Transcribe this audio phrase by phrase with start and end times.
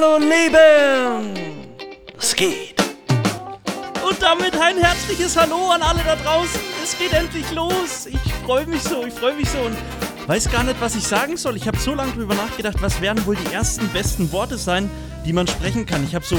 [0.00, 1.34] Hallo Leben!
[2.16, 2.80] Es geht.
[4.08, 6.60] Und damit ein herzliches Hallo an alle da draußen.
[6.84, 8.06] Es geht endlich los.
[8.06, 9.76] Ich freue mich so, ich freue mich so und
[10.28, 11.56] weiß gar nicht, was ich sagen soll.
[11.56, 14.88] Ich habe so lange drüber nachgedacht, was werden wohl die ersten besten Worte sein,
[15.26, 16.04] die man sprechen kann.
[16.04, 16.38] Ich habe so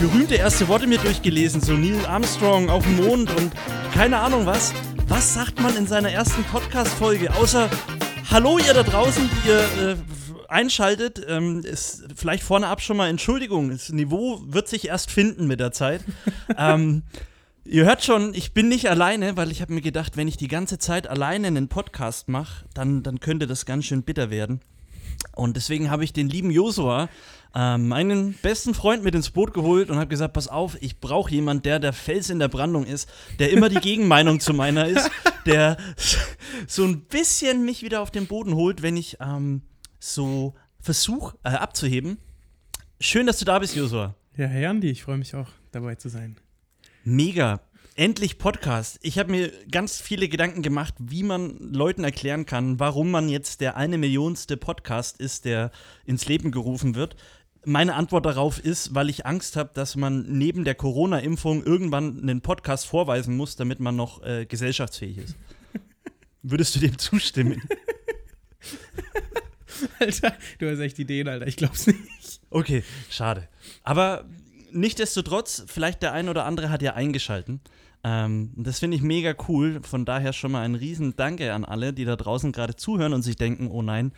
[0.00, 3.52] berühmte erste Worte mir durchgelesen, so Neil Armstrong auf dem Mond und
[3.94, 4.72] keine Ahnung was.
[5.06, 7.70] Was sagt man in seiner ersten Podcast-Folge, außer
[8.28, 9.96] Hallo ihr da draußen, die ihr äh,
[10.48, 13.70] einschaltet, ähm, ist vielleicht vorne ab schon mal Entschuldigung.
[13.70, 16.02] Das Niveau wird sich erst finden mit der Zeit.
[16.58, 17.02] ähm,
[17.64, 20.48] ihr hört schon, ich bin nicht alleine, weil ich habe mir gedacht, wenn ich die
[20.48, 24.60] ganze Zeit alleine einen Podcast mache, dann, dann könnte das ganz schön bitter werden.
[25.34, 27.08] Und deswegen habe ich den lieben Josua,
[27.54, 31.30] äh, meinen besten Freund, mit ins Boot geholt und habe gesagt: Pass auf, ich brauche
[31.30, 35.10] jemanden, der der Fels in der Brandung ist, der immer die Gegenmeinung zu meiner ist,
[35.46, 35.76] der
[36.66, 39.62] so ein bisschen mich wieder auf den Boden holt, wenn ich ähm,
[39.98, 42.18] so versuche äh, abzuheben.
[43.00, 44.14] Schön, dass du da bist, Josua.
[44.36, 46.36] Ja, Herr Andi, ich freue mich auch, dabei zu sein.
[47.04, 47.60] Mega.
[47.96, 49.00] Endlich Podcast.
[49.02, 53.60] Ich habe mir ganz viele Gedanken gemacht, wie man Leuten erklären kann, warum man jetzt
[53.60, 55.72] der eine Millionste Podcast ist, der
[56.04, 57.16] ins Leben gerufen wird.
[57.64, 62.40] Meine Antwort darauf ist, weil ich Angst habe, dass man neben der Corona-Impfung irgendwann einen
[62.40, 65.36] Podcast vorweisen muss, damit man noch äh, gesellschaftsfähig ist.
[66.42, 67.62] Würdest du dem zustimmen?
[70.00, 71.46] Alter, du hast echt Ideen, Alter.
[71.46, 72.40] Ich glaub's nicht.
[72.50, 73.48] Okay, schade.
[73.82, 74.24] Aber
[74.72, 77.60] nichtsdestotrotz, vielleicht der ein oder andere hat ja eingeschalten.
[78.04, 79.80] Ähm, das finde ich mega cool.
[79.82, 83.22] Von daher schon mal ein riesen Danke an alle, die da draußen gerade zuhören und
[83.22, 84.12] sich denken, oh nein,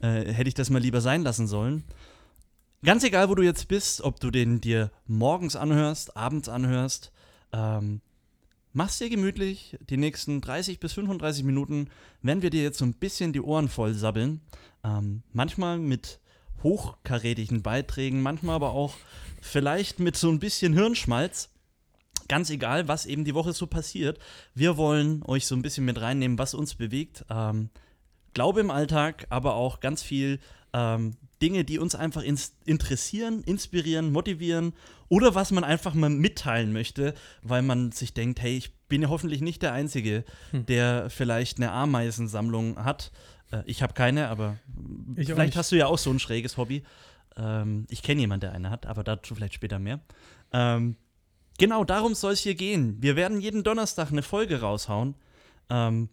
[0.00, 1.84] äh, hätte ich das mal lieber sein lassen sollen.
[2.84, 7.10] Ganz egal, wo du jetzt bist, ob du den dir morgens anhörst, abends anhörst,
[7.52, 8.00] ähm,
[8.76, 9.78] mach's dir gemütlich.
[9.88, 11.88] Die nächsten 30 bis 35 Minuten
[12.20, 14.42] werden wir dir jetzt so ein bisschen die Ohren voll sabbeln.
[14.84, 16.20] Ähm, manchmal mit
[16.62, 18.94] hochkarätigen Beiträgen, manchmal aber auch
[19.40, 21.48] vielleicht mit so ein bisschen Hirnschmalz.
[22.28, 24.18] Ganz egal, was eben die Woche so passiert.
[24.54, 27.24] Wir wollen euch so ein bisschen mit reinnehmen, was uns bewegt.
[27.30, 27.70] Ähm,
[28.34, 30.38] Glaube im Alltag, aber auch ganz viel
[30.74, 34.74] ähm, Dinge, die uns einfach ins interessieren, inspirieren, motivieren
[35.08, 39.08] oder was man einfach mal mitteilen möchte, weil man sich denkt, hey, ich bin ja
[39.08, 40.66] hoffentlich nicht der Einzige, hm.
[40.66, 43.12] der vielleicht eine Ameisensammlung hat.
[43.50, 44.56] Äh, ich habe keine, aber
[45.14, 46.84] ich vielleicht hast du ja auch so ein schräges Hobby.
[47.36, 50.00] Ähm, ich kenne jemanden, der eine hat, aber dazu vielleicht später mehr.
[50.52, 50.96] Ähm,
[51.58, 52.96] genau darum soll es hier gehen.
[53.00, 55.14] Wir werden jeden Donnerstag eine Folge raushauen.
[55.68, 56.08] Ähm,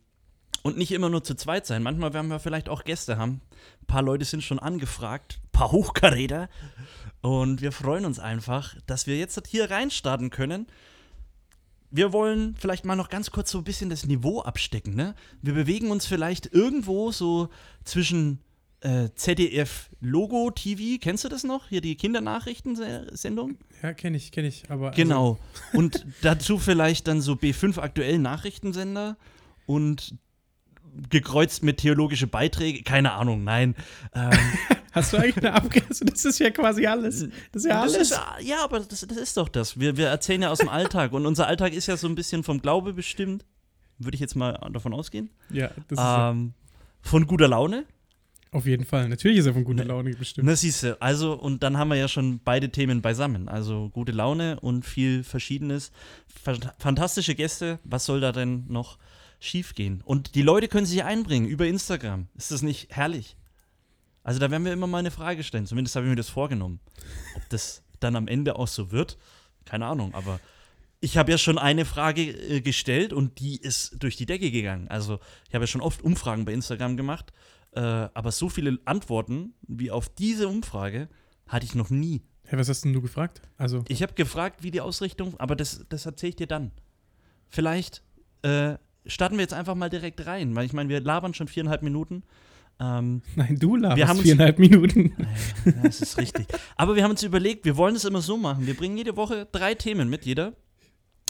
[0.62, 1.84] und nicht immer nur zu zweit sein.
[1.84, 3.42] Manchmal werden wir vielleicht auch Gäste haben.
[3.82, 6.50] Ein paar Leute sind schon angefragt, ein paar Hochkaräter.
[7.22, 10.68] Und wir freuen uns einfach, dass wir jetzt hier reinstarten können.
[11.90, 14.96] Wir wollen vielleicht mal noch ganz kurz so ein bisschen das Niveau abstecken.
[14.96, 15.16] Ne?
[15.42, 17.50] Wir bewegen uns vielleicht irgendwo so
[17.84, 18.40] zwischen
[18.84, 21.00] äh, ZDF Logo TV.
[21.00, 21.70] Kennst du das noch?
[21.70, 23.58] Hier die Kindernachrichtensendung?
[23.82, 24.70] Ja, kenne ich, kenne ich.
[24.70, 25.40] Aber also genau.
[25.68, 29.18] Also und dazu vielleicht dann so B5 aktuell Nachrichtensender
[29.66, 30.16] und
[31.10, 32.84] gekreuzt mit theologische Beiträge.
[32.84, 33.76] Keine Ahnung, nein.
[34.14, 34.32] Ähm,
[34.94, 36.08] Hast du eigentlich eine Abgrenzung?
[36.08, 37.28] Das ist ja quasi alles.
[37.52, 37.96] Das ist ja alles.
[37.96, 39.80] Ist, ja, aber das, das, ist doch das.
[39.80, 41.14] Wir, wir erzählen ja aus dem Alltag.
[41.14, 43.44] Und unser Alltag ist ja so ein bisschen vom Glaube bestimmt.
[43.98, 45.32] Würde ich jetzt mal davon ausgehen.
[45.50, 46.54] Ja, das ist ähm,
[47.02, 47.86] Von guter Laune.
[48.52, 49.10] Auf jeden Fall.
[49.10, 50.46] Natürlich ist er von guter ne, Laune bestimmt.
[50.48, 51.02] Na, siehst du.
[51.02, 53.50] Also, und dann haben wir ja schon beide Themen beisammen.
[53.50, 55.92] Also, gute Laune und viel Verschiedenes.
[56.78, 57.80] Fantastische Gäste.
[57.84, 59.00] Was soll da denn noch
[59.44, 60.02] schiefgehen.
[60.04, 62.28] Und die Leute können sich einbringen über Instagram.
[62.36, 63.36] Ist das nicht herrlich?
[64.24, 65.66] Also da werden wir immer mal eine Frage stellen.
[65.66, 66.80] Zumindest habe ich mir das vorgenommen.
[67.36, 69.18] Ob das dann am Ende auch so wird,
[69.66, 70.14] keine Ahnung.
[70.14, 70.40] Aber
[71.02, 74.88] ich habe ja schon eine Frage äh, gestellt und die ist durch die Decke gegangen.
[74.88, 77.34] Also ich habe ja schon oft Umfragen bei Instagram gemacht,
[77.74, 81.10] äh, aber so viele Antworten wie auf diese Umfrage
[81.48, 82.22] hatte ich noch nie.
[82.46, 83.42] Hey, was hast denn du gefragt?
[83.58, 86.72] Also ich habe gefragt, wie die Ausrichtung, aber das, das erzähle ich dir dann.
[87.50, 88.04] Vielleicht
[88.44, 91.84] äh, starten wir jetzt einfach mal direkt rein, weil ich meine, wir labern schon viereinhalb
[91.84, 92.24] Minuten.
[92.80, 95.16] Ähm, Nein, du laberst wir haben viereinhalb Minuten.
[95.66, 96.48] Ja, das ist richtig.
[96.76, 98.68] Aber wir haben uns überlegt, wir wollen es immer so machen.
[98.68, 100.54] Wir bringen jede Woche drei Themen mit, jeder.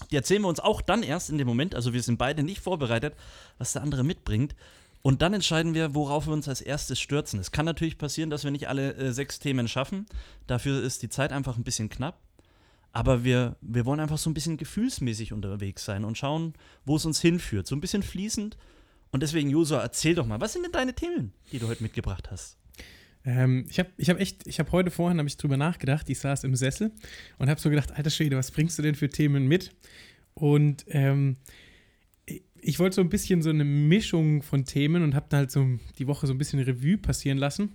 [0.09, 1.75] Die erzählen wir uns auch dann erst in dem Moment.
[1.75, 3.15] Also wir sind beide nicht vorbereitet,
[3.57, 4.55] was der andere mitbringt.
[5.01, 7.39] Und dann entscheiden wir, worauf wir uns als erstes stürzen.
[7.39, 10.05] Es kann natürlich passieren, dass wir nicht alle äh, sechs Themen schaffen.
[10.47, 12.19] Dafür ist die Zeit einfach ein bisschen knapp.
[12.93, 16.53] Aber wir, wir wollen einfach so ein bisschen gefühlsmäßig unterwegs sein und schauen,
[16.85, 17.65] wo es uns hinführt.
[17.65, 18.55] So ein bisschen fließend.
[19.11, 22.29] Und deswegen, Josua, erzähl doch mal, was sind denn deine Themen, die du heute mitgebracht
[22.29, 22.57] hast?
[23.25, 26.07] Ähm, ich habe ich hab echt, ich habe heute vorhin habe ich drüber nachgedacht.
[26.09, 26.91] Ich saß im Sessel
[27.39, 29.71] und habe so gedacht, alter Schwede, was bringst du denn für Themen mit?
[30.35, 31.37] Und ähm,
[32.61, 35.65] ich wollte so ein bisschen so eine Mischung von Themen und habe dann halt so
[35.97, 37.71] die Woche so ein bisschen Revue passieren lassen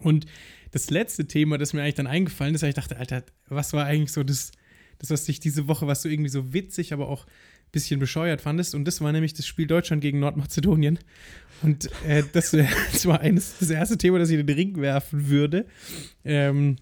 [0.00, 0.26] Und
[0.70, 3.86] das letzte Thema, das mir eigentlich dann eingefallen ist, weil ich dachte, Alter, was war
[3.86, 4.52] eigentlich so das,
[4.98, 8.40] das was dich diese Woche, was du irgendwie so witzig, aber auch ein bisschen bescheuert
[8.40, 8.74] fandest?
[8.74, 10.98] Und das war nämlich das Spiel Deutschland gegen Nordmazedonien.
[11.62, 12.50] Und äh, das,
[12.92, 15.66] das, war eines, das erste Thema, das ich in den Ring werfen würde.
[16.24, 16.76] Ähm,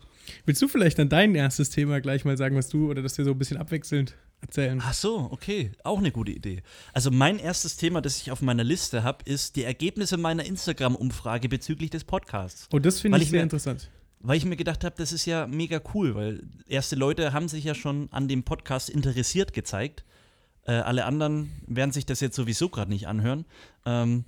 [0.47, 3.25] willst du vielleicht dann dein erstes Thema gleich mal sagen, was du, oder dass wir
[3.25, 4.83] so ein bisschen abwechselnd erzählen.
[4.85, 5.73] Ach so, okay.
[5.85, 6.63] Auch eine gute Idee.
[6.93, 11.49] Also mein erstes Thema, das ich auf meiner Liste habe, ist die Ergebnisse meiner Instagram-Umfrage
[11.49, 12.69] bezüglich des Podcasts.
[12.73, 13.89] Oh, das finde ich, ich sehr mir, interessant.
[14.21, 17.65] Weil ich mir gedacht habe, das ist ja mega cool, weil erste Leute haben sich
[17.65, 20.05] ja schon an dem Podcast interessiert gezeigt.
[20.65, 23.47] Äh, alle anderen werden sich das jetzt sowieso gerade nicht anhören.
[23.85, 24.25] Ähm,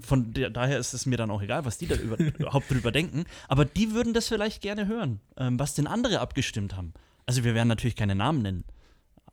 [0.00, 2.90] von der, daher ist es mir dann auch egal, was die da über, überhaupt drüber
[2.90, 3.24] denken.
[3.48, 6.92] Aber die würden das vielleicht gerne hören, ähm, was denn andere abgestimmt haben.
[7.26, 8.64] Also wir werden natürlich keine Namen nennen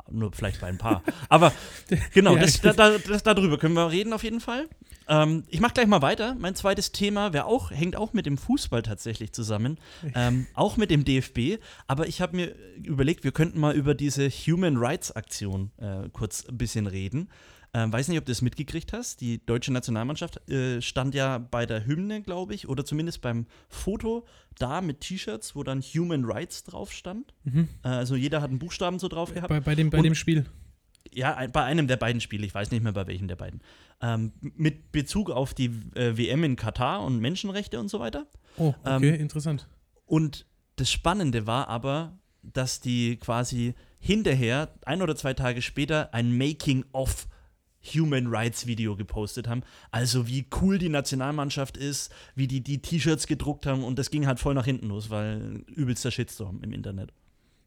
[0.10, 1.04] nur vielleicht bei ein paar.
[1.30, 1.54] Aber
[2.14, 4.68] genau, ja, das, da, das, darüber können wir reden auf jeden Fall.
[5.08, 6.36] Ähm, ich mache gleich mal weiter.
[6.40, 9.78] Mein zweites Thema auch, hängt auch mit dem Fußball tatsächlich zusammen,
[10.16, 11.62] ähm, auch mit dem DFB.
[11.88, 16.46] Aber ich habe mir überlegt, wir könnten mal über diese Human Rights Aktion äh, kurz
[16.48, 17.30] ein bisschen reden.
[17.76, 19.20] Ähm, weiß nicht, ob du das mitgekriegt hast.
[19.20, 24.26] Die deutsche Nationalmannschaft äh, stand ja bei der Hymne, glaube ich, oder zumindest beim Foto
[24.58, 27.34] da mit T-Shirts, wo dann Human Rights drauf stand.
[27.44, 27.68] Mhm.
[27.84, 29.50] Äh, also jeder hat einen Buchstaben so drauf gehabt.
[29.50, 30.46] Bei, bei, dem, bei dem Spiel.
[31.12, 33.60] Ja, bei einem der beiden Spiele, ich weiß nicht mehr bei welchem der beiden.
[34.02, 38.26] Ähm, mit Bezug auf die äh, WM in Katar und Menschenrechte und so weiter.
[38.56, 39.68] Oh, okay, ähm, interessant.
[40.06, 40.46] Und
[40.78, 47.28] das Spannende war aber, dass die quasi hinterher, ein oder zwei Tage später, ein Making-of
[47.94, 49.62] Human Rights Video gepostet haben.
[49.92, 54.28] Also wie cool die Nationalmannschaft ist, wie die die T-Shirts gedruckt haben und das ging
[54.28, 57.14] halt voll nach hinten los, weil übelster Shitstorm im Internet.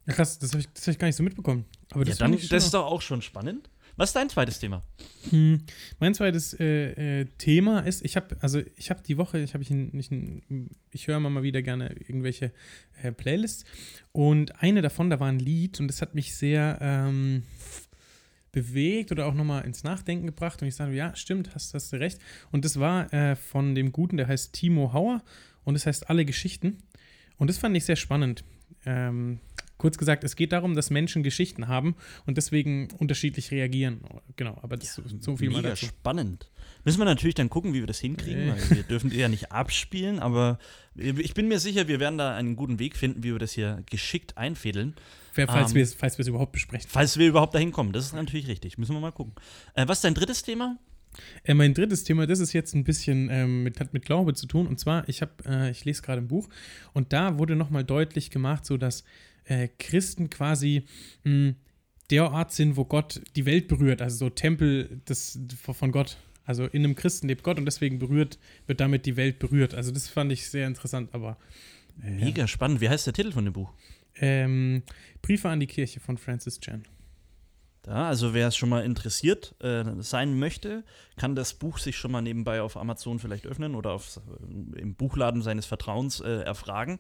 [0.07, 1.67] Ja, krass, das habe ich, hab ich gar nicht so mitbekommen.
[1.91, 3.69] Aber das, ja, dann, das ist doch auch schon spannend.
[3.99, 4.83] Was ist dein zweites Thema?
[5.31, 5.61] Hm,
[5.99, 9.63] mein zweites äh, äh, Thema ist, ich habe also ich habe die Woche, ich habe
[9.65, 10.13] ich nicht,
[10.93, 12.53] ich höre immer mal wieder gerne irgendwelche
[13.03, 13.65] äh, Playlists
[14.13, 17.43] und eine davon, da war ein Lied und das hat mich sehr ähm,
[18.53, 20.63] bewegt oder auch nochmal ins Nachdenken gebracht.
[20.63, 22.19] Und ich sage, ja, stimmt, hast, hast du recht.
[22.51, 25.23] Und das war äh, von dem Guten, der heißt Timo Hauer
[25.65, 26.79] und das heißt Alle Geschichten.
[27.37, 28.45] Und das fand ich sehr spannend.
[28.85, 29.41] Ähm,
[29.79, 31.97] kurz gesagt, es geht darum, dass Menschen Geschichten haben
[32.27, 34.01] und deswegen unterschiedlich reagieren.
[34.37, 35.87] Genau, aber das ja, so viel mega mal dazu.
[35.87, 36.51] spannend.
[36.85, 38.53] Müssen wir natürlich dann gucken, wie wir das hinkriegen, äh.
[38.53, 40.59] weil wir dürfen ja nicht abspielen, aber
[40.95, 43.83] ich bin mir sicher, wir werden da einen guten Weg finden, wie wir das hier
[43.91, 44.95] geschickt einfädeln.
[45.33, 46.89] Falls, wir, falls wir es überhaupt besprechen.
[46.91, 48.77] Falls wir überhaupt dahin kommen, das ist natürlich richtig.
[48.77, 49.35] Müssen wir mal gucken.
[49.75, 50.79] Äh, was ist dein drittes Thema?
[51.45, 54.47] Äh, mein drittes Thema, das ist jetzt ein bisschen ähm, mit, hat mit Glaube zu
[54.47, 54.67] tun.
[54.67, 56.49] Und zwar, ich habe, äh, ich lese gerade ein Buch
[56.93, 59.05] und da wurde nochmal deutlich gemacht, so dass
[59.49, 60.85] äh, Christen quasi
[61.25, 61.55] mh, hm,
[62.11, 66.17] der Ort sind, wo Gott die Welt berührt, also so Tempel des, von Gott.
[66.45, 69.75] Also in einem Christen lebt Gott und deswegen berührt, wird damit die Welt berührt.
[69.75, 71.37] Also das fand ich sehr interessant, aber.
[72.03, 72.81] Äh, Mega spannend.
[72.81, 73.75] Wie heißt der Titel von dem Buch?
[74.17, 74.83] Ähm,
[75.21, 76.85] Briefe an die Kirche von Francis Chan.
[77.89, 80.85] Ja, also wer es schon mal interessiert äh, sein möchte,
[81.17, 84.21] kann das Buch sich schon mal nebenbei auf Amazon vielleicht öffnen oder auf,
[84.75, 86.99] äh, im Buchladen seines Vertrauens äh, erfragen.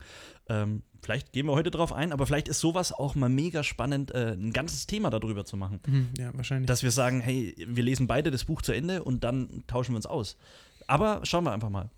[0.49, 4.15] Ähm, vielleicht gehen wir heute drauf ein, aber vielleicht ist sowas auch mal mega spannend,
[4.15, 5.81] äh, ein ganzes Thema darüber zu machen.
[5.87, 6.69] Mhm, ja, wahrscheinlich.
[6.69, 9.97] Dass wir sagen, hey, wir lesen beide das Buch zu Ende und dann tauschen wir
[9.97, 10.39] uns aus.
[10.87, 11.91] Aber schauen wir einfach mal.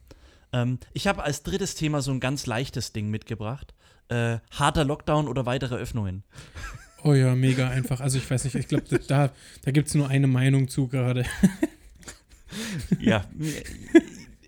[0.53, 3.73] Ähm, ich habe als drittes Thema so ein ganz leichtes Ding mitgebracht.
[4.09, 6.25] Äh, harter Lockdown oder weitere Öffnungen.
[7.03, 8.01] Oh ja, mega einfach.
[8.01, 11.25] Also ich weiß nicht, ich glaube, da, da gibt es nur eine Meinung zu gerade.
[13.01, 13.25] ja,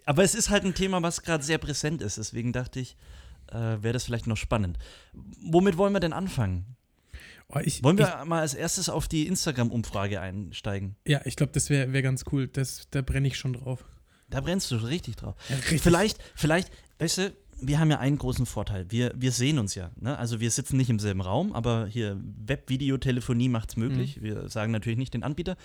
[0.05, 2.19] aber es ist halt ein Thema, was gerade sehr präsent ist.
[2.19, 2.97] Deswegen dachte ich,
[3.51, 4.79] äh, wäre das vielleicht noch spannend.
[5.43, 6.77] Womit wollen wir denn anfangen?
[7.49, 10.97] Oh, ich, wollen wir ich, mal als erstes auf die Instagram-Umfrage einsteigen?
[11.07, 12.49] Ja, ich glaube, das wäre wär ganz cool.
[12.49, 13.85] Das, da brenne ich schon drauf.
[14.31, 15.35] Da brennst du richtig drauf.
[15.51, 15.83] Ja, richtig.
[15.83, 17.33] Vielleicht, vielleicht, weißt du,
[17.63, 18.87] wir haben ja einen großen Vorteil.
[18.91, 19.91] Wir, wir sehen uns ja.
[20.01, 20.19] Ne?
[20.19, 24.17] Also wir sitzen nicht im selben Raum, aber hier Webvideotelefonie macht es möglich.
[24.17, 24.23] Mhm.
[24.23, 25.57] Wir sagen natürlich nicht den Anbieter,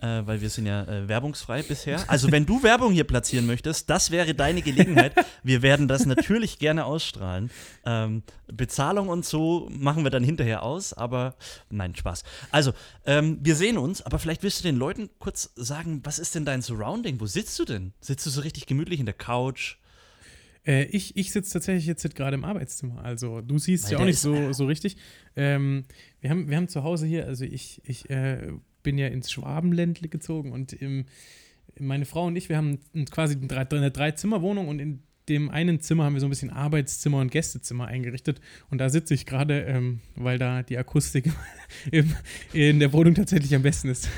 [0.00, 2.04] äh, weil wir sind ja äh, werbungsfrei bisher.
[2.08, 5.14] Also wenn du Werbung hier platzieren möchtest, das wäre deine Gelegenheit.
[5.42, 7.50] wir werden das natürlich gerne ausstrahlen.
[7.84, 11.34] Ähm, Bezahlung und so machen wir dann hinterher aus, aber
[11.70, 12.22] nein, Spaß.
[12.50, 12.72] Also,
[13.06, 16.44] ähm, wir sehen uns, aber vielleicht willst du den Leuten kurz sagen, was ist denn
[16.44, 17.20] dein Surrounding?
[17.20, 17.92] Wo sitzt du denn?
[18.00, 19.78] Sitzt du so richtig gemütlich in der Couch?
[20.66, 23.04] Äh, ich ich sitze tatsächlich jetzt gerade im Arbeitszimmer.
[23.04, 24.96] Also du siehst Weil ja auch nicht so, so richtig.
[25.36, 25.84] Ähm,
[26.20, 30.08] wir, haben, wir haben zu Hause hier, also ich, ich äh, bin ja ins Schwabenländle
[30.08, 31.06] gezogen und im,
[31.78, 32.78] meine Frau und ich, wir haben
[33.10, 37.18] quasi eine, eine Drei-Zimmer-Wohnung und in dem einen Zimmer haben wir so ein bisschen Arbeitszimmer
[37.18, 38.40] und Gästezimmer eingerichtet.
[38.70, 41.30] Und da sitze ich gerade, ähm, weil da die Akustik
[41.90, 42.14] im,
[42.52, 44.08] in der Wohnung tatsächlich am besten ist.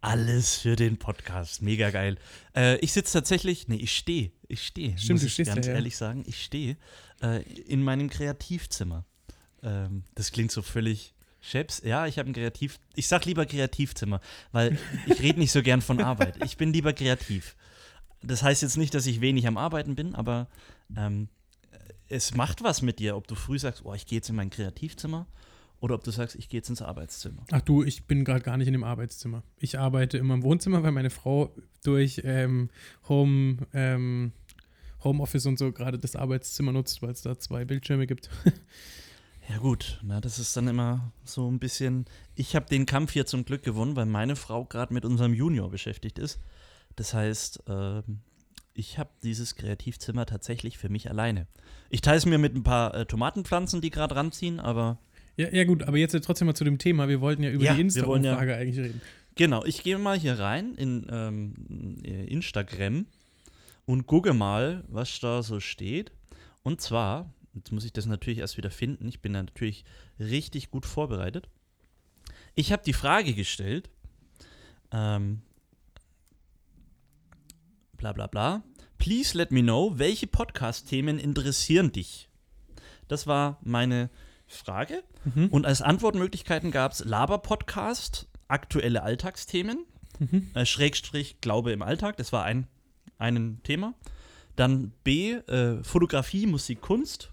[0.00, 1.62] Alles für den Podcast.
[1.62, 2.16] Mega geil.
[2.54, 4.30] Äh, ich sitze tatsächlich, nee, ich stehe.
[4.48, 4.96] Ich stehe.
[4.98, 5.74] Stimmt, muss du ich stehst ganz ja.
[5.74, 6.24] ehrlich sagen.
[6.26, 6.76] Ich stehe
[7.22, 9.04] äh, in meinem Kreativzimmer.
[9.62, 11.82] Ähm, das klingt so völlig Chefs.
[11.84, 12.78] Ja, ich habe ein Kreativ.
[12.94, 14.20] Ich sag lieber Kreativzimmer,
[14.52, 16.42] weil ich rede nicht so gern von Arbeit.
[16.44, 17.56] Ich bin lieber kreativ.
[18.22, 20.48] Das heißt jetzt nicht, dass ich wenig am Arbeiten bin, aber
[20.96, 21.28] ähm,
[22.08, 24.50] es macht was mit dir, ob du früh sagst, oh, ich gehe jetzt in mein
[24.50, 25.26] Kreativzimmer
[25.84, 27.44] oder ob du sagst, ich gehe jetzt ins Arbeitszimmer.
[27.52, 29.42] Ach du, ich bin gerade gar nicht in dem Arbeitszimmer.
[29.58, 32.70] Ich arbeite immer im Wohnzimmer, weil meine Frau durch ähm,
[33.06, 34.32] Home, ähm,
[35.02, 38.30] Homeoffice und so gerade das Arbeitszimmer nutzt, weil es da zwei Bildschirme gibt.
[39.46, 42.06] Ja gut, na, das ist dann immer so ein bisschen.
[42.34, 45.68] Ich habe den Kampf hier zum Glück gewonnen, weil meine Frau gerade mit unserem Junior
[45.68, 46.40] beschäftigt ist.
[46.96, 48.20] Das heißt, ähm,
[48.72, 51.46] ich habe dieses Kreativzimmer tatsächlich für mich alleine.
[51.90, 54.98] Ich teile es mir mit ein paar äh, Tomatenpflanzen, die gerade ranziehen, aber
[55.36, 57.08] Ja, ja gut, aber jetzt trotzdem mal zu dem Thema.
[57.08, 59.00] Wir wollten ja über Ja, die wollen ja- Insta-Umfrage eigentlich reden.
[59.34, 61.54] genau, ich gehe mal hier rein in ähm,
[62.04, 63.06] äh, Instagram
[63.86, 66.12] und gucke mal, was da so steht.
[66.62, 69.08] Und zwar, jetzt muss ich das natürlich erst wieder finden.
[69.08, 69.84] Ich bin da natürlich
[70.20, 71.48] richtig gut vorbereitet.
[72.54, 73.90] Ich habe die Frage gestellt,
[74.92, 75.42] ähm,
[77.96, 78.62] bla bla bla.
[78.98, 82.28] Please let me know, welche Podcast-Themen interessieren dich?
[83.08, 84.20] Das war meine Frage.
[85.24, 85.48] Mhm.
[85.48, 89.84] Und als Antwortmöglichkeiten gab es Laber-Podcast, aktuelle Alltagsthemen,
[90.20, 90.50] Mhm.
[90.54, 92.68] äh, Schrägstrich Glaube im Alltag, das war ein,
[93.18, 93.94] ein Thema.
[94.54, 97.32] Dann B, äh, Fotografie, Musik, Kunst.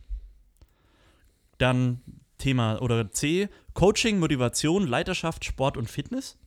[1.60, 2.01] Dann
[2.39, 6.38] Thema oder C, Coaching, Motivation, Leiterschaft, Sport und Fitness.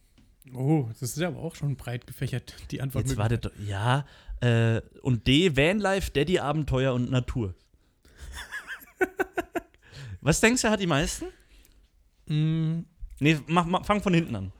[0.52, 3.06] Oh, das ist ja aber auch schon breit gefächert, die Antwort.
[3.06, 4.04] Jetzt wartet, ja.
[4.40, 7.54] Äh, und D, Vanlife, Daddy-Abenteuer und Natur.
[10.24, 11.26] Was denkst du, hat die meisten?
[12.26, 12.84] Mm,
[13.20, 14.52] Nee, mach, mach, fang von hinten an.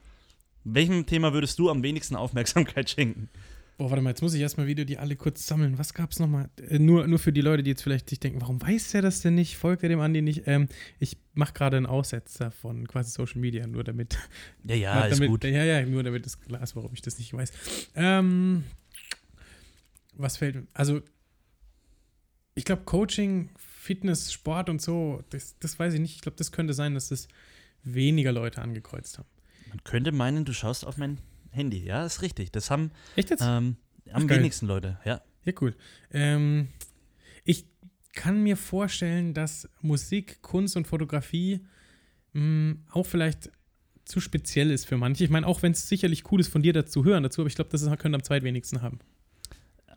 [0.63, 3.29] Welchem Thema würdest du am wenigsten Aufmerksamkeit schenken?
[3.77, 5.77] Boah, warte mal, jetzt muss ich erstmal wieder die alle kurz sammeln.
[5.77, 6.49] Was gab's nochmal?
[6.69, 9.19] Äh, nur, nur für die Leute, die jetzt vielleicht sich denken, warum weiß der das
[9.21, 9.57] denn nicht?
[9.57, 10.43] Folgt er dem Andi nicht?
[10.45, 10.69] Ähm,
[10.99, 14.17] ich mache gerade einen Aussetzer von quasi Social Media, nur damit.
[14.63, 15.43] Ja, ja, ist damit, gut.
[15.43, 17.51] Ja, ja, nur damit es klar ist, warum ich das nicht weiß.
[17.95, 18.63] Ähm,
[20.13, 20.67] was fällt mir?
[20.73, 21.01] Also,
[22.55, 23.49] ich glaube, Coaching,
[23.85, 26.15] Fitness, Sport und so, das, das weiß ich nicht.
[26.15, 27.27] Ich glaube, das könnte sein, dass das
[27.83, 29.27] weniger Leute angekreuzt haben.
[29.69, 31.19] Man könnte meinen, du schaust auf mein
[31.51, 31.83] Handy.
[31.83, 32.51] Ja, ist richtig.
[32.51, 33.43] Das haben Echt jetzt?
[33.45, 33.77] ähm,
[34.11, 34.39] am geil.
[34.39, 34.97] wenigsten Leute.
[35.05, 35.21] Ja.
[35.43, 35.75] Ja, cool.
[36.11, 36.69] Ähm,
[37.43, 37.67] ich
[38.13, 41.59] kann mir vorstellen, dass Musik, Kunst und Fotografie
[42.33, 43.51] mh, auch vielleicht
[44.05, 45.23] zu speziell ist für manche.
[45.23, 47.55] Ich meine, auch wenn es sicherlich cool ist, von dir dazu hören dazu, aber ich
[47.55, 48.99] glaube, das können am zweitwenigsten haben.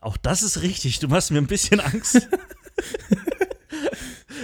[0.00, 0.98] Auch das ist richtig.
[0.98, 2.28] Du machst mir ein bisschen Angst.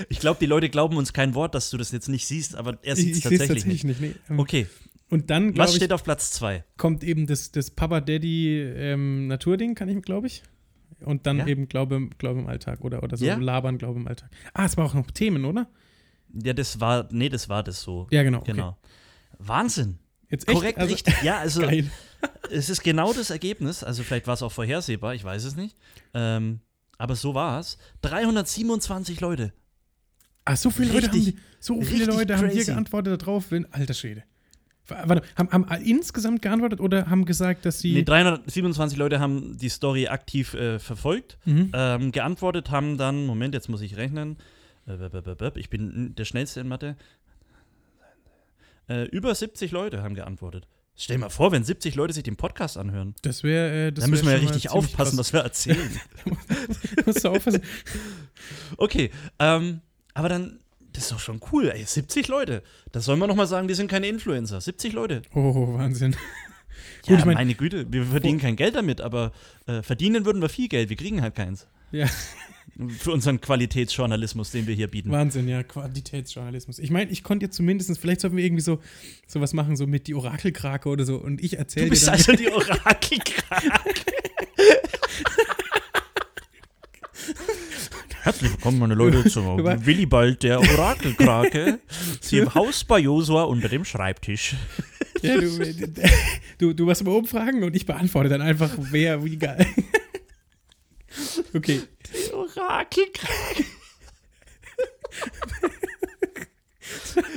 [0.08, 2.78] ich glaube, die Leute glauben uns kein Wort, dass du das jetzt nicht siehst, aber
[2.82, 3.84] er sieht es seh's tatsächlich, nicht.
[3.84, 4.00] nicht.
[4.00, 4.14] nee.
[4.30, 4.66] Ähm, Okay,
[5.10, 6.64] Und dann, was glaube ich, steht auf Platz 2?
[6.76, 9.32] kommt eben das, das Papa-Daddy ähm,
[9.74, 10.42] kann ich, glaube ich.
[11.00, 11.46] Und dann Ja.
[11.46, 13.36] eben Glaube, Glaube im Alltag oder, oder so Ja.
[13.36, 14.30] Labern, Glaube im Alltag.
[14.54, 15.68] Ah, es war auch noch Themen, oder?
[16.32, 18.06] Ja, das war, nee, das war das so.
[18.10, 18.38] Ja, genau.
[18.38, 18.52] Okay.
[18.52, 18.76] Genau.
[19.38, 19.98] Wahnsinn.
[20.30, 20.56] Jetzt echt?
[20.56, 21.14] Korrekt, Also- richtig.
[21.22, 21.90] Ja, also Geil.
[22.50, 23.84] es ist genau das Ergebnis.
[23.84, 25.76] Also vielleicht war es auch vorhersehbar, ich weiß es nicht.
[26.14, 26.60] Ähm,
[26.96, 27.76] aber so war es.
[28.02, 29.52] 327 Leute.
[30.44, 33.50] Ah, so viele Leute haben Richtig- die, so viele richtig Leute haben hier geantwortet darauf,
[33.50, 34.24] wenn, alter Schwede.
[34.86, 37.94] Warte, haben, haben alle insgesamt geantwortet oder haben gesagt, dass sie.
[37.94, 41.38] Nee, 327 Leute haben die Story aktiv äh, verfolgt.
[41.46, 41.70] Mhm.
[41.72, 44.36] Ähm, geantwortet haben dann, Moment, jetzt muss ich rechnen.
[44.86, 44.98] Äh,
[45.54, 46.96] Ich bin der Schnellste in Mathe.
[48.88, 50.68] Äh, über 70 Leute haben geantwortet.
[50.96, 53.14] Stell dir mal vor, wenn 70 Leute sich den Podcast anhören.
[53.22, 53.86] Das wäre.
[53.88, 55.18] Äh, das Dann müssen wir ja richtig aufpassen, krass.
[55.18, 56.00] was wir erzählen.
[57.06, 57.62] musst du aufpassen.
[58.76, 59.80] okay, ähm,
[60.14, 60.59] aber dann,
[60.92, 61.85] das ist doch schon cool, ey.
[61.85, 62.62] 70 Leute.
[62.92, 64.61] Das soll man noch mal sagen, die sind keine Influencer.
[64.61, 65.23] 70 Leute.
[65.35, 66.16] Oh, Wahnsinn.
[67.06, 69.30] Ja, Gut, ich mein- meine Güte, wir verdienen kein Geld damit, aber
[69.66, 70.88] äh, verdienen würden wir viel Geld.
[70.88, 71.66] Wir kriegen halt keins.
[71.92, 72.06] Ja,
[72.99, 75.11] Für unseren Qualitätsjournalismus, den wir hier bieten.
[75.12, 76.78] Wahnsinn, ja, Qualitätsjournalismus.
[76.78, 78.80] Ich meine, ich konnte jetzt zumindest, vielleicht sollten wir irgendwie so
[79.28, 82.14] sowas machen, so mit die Orakelkrake oder so und ich erzähle Du dir bist dann.
[82.14, 83.71] also die Orakelkrake.
[88.25, 91.78] Herzlich willkommen, meine Leute, zum Über- Willibald, der Orakelkrake.
[92.23, 94.54] Sie im Haus bei Josua unter dem Schreibtisch.
[95.21, 95.75] ja, du,
[96.59, 99.66] du, du machst immer Umfragen und ich beantworte dann einfach, wer, wie geil.
[101.54, 101.81] Okay.
[102.12, 103.64] Die Orakelkrake.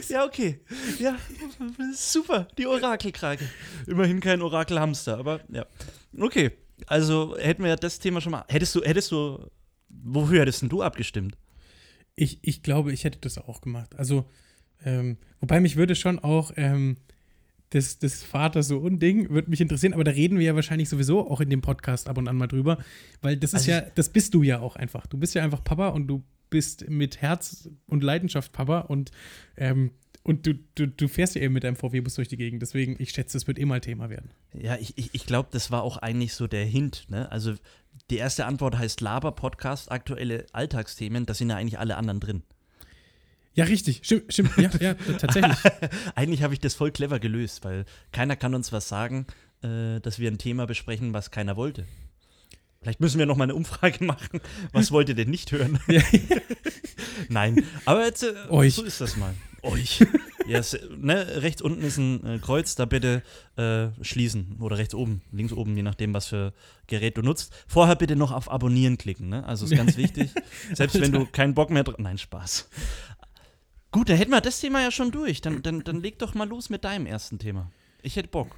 [0.09, 0.59] ja, okay.
[0.97, 1.15] Ja,
[1.93, 3.47] super, die Orakelkrake.
[3.85, 5.67] Immerhin kein Orakelhamster, aber ja.
[6.19, 6.53] Okay,
[6.87, 8.45] also hätten wir das Thema schon mal.
[8.47, 9.45] Hättest du, hättest du,
[9.89, 11.37] wofür hättest denn du abgestimmt?
[12.15, 13.95] Ich, ich glaube, ich hätte das auch gemacht.
[13.95, 14.29] Also,
[14.83, 16.97] ähm, wobei mich würde schon auch ähm,
[17.73, 21.29] des, des Vaters so unding, würde mich interessieren, aber da reden wir ja wahrscheinlich sowieso
[21.29, 22.77] auch in dem Podcast ab und an mal drüber,
[23.21, 25.05] weil das ist Also ja, das bist du ja auch einfach.
[25.07, 29.11] Du bist ja einfach Papa und du bist mit Herz und Leidenschaft Papa und,
[29.57, 29.91] ähm,
[30.23, 32.61] und du, du, du fährst ja eben mit deinem VW-Bus durch die Gegend.
[32.61, 34.31] Deswegen, ich schätze, das wird eh mal Thema werden.
[34.53, 37.05] Ja, ich, ich, ich glaube, das war auch eigentlich so der Hint.
[37.09, 37.29] Ne?
[37.31, 37.55] Also
[38.09, 42.43] die erste Antwort heißt Laber-Podcast, aktuelle Alltagsthemen, da sind ja eigentlich alle anderen drin.
[43.53, 44.01] Ja, richtig.
[44.03, 44.55] Stimmt, stimmt.
[44.57, 45.57] Ja, ja, tatsächlich.
[46.15, 49.25] eigentlich habe ich das voll clever gelöst, weil keiner kann uns was sagen,
[49.63, 51.85] äh, dass wir ein Thema besprechen, was keiner wollte.
[52.81, 54.41] Vielleicht müssen wir noch mal eine Umfrage machen.
[54.73, 55.79] Was wollt ihr denn nicht hören?
[57.29, 59.33] Nein, aber jetzt, äh, so ist das mal.
[59.63, 60.05] Euch.
[60.47, 63.21] Ja, es, ne, rechts unten ist ein äh, Kreuz, da bitte
[63.57, 64.55] äh, schließen.
[64.61, 66.53] Oder rechts oben, links oben, je nachdem, was für
[66.87, 67.53] Gerät du nutzt.
[67.67, 69.45] Vorher bitte noch auf Abonnieren klicken, ne?
[69.45, 70.31] Also ist ganz wichtig.
[70.73, 71.97] Selbst wenn du keinen Bock mehr drauf.
[71.97, 72.69] Nein, Spaß.
[73.91, 75.41] Gut, dann hätten wir das Thema ja schon durch.
[75.41, 77.69] Dann, dann, dann leg doch mal los mit deinem ersten Thema.
[78.01, 78.55] Ich hätte Bock.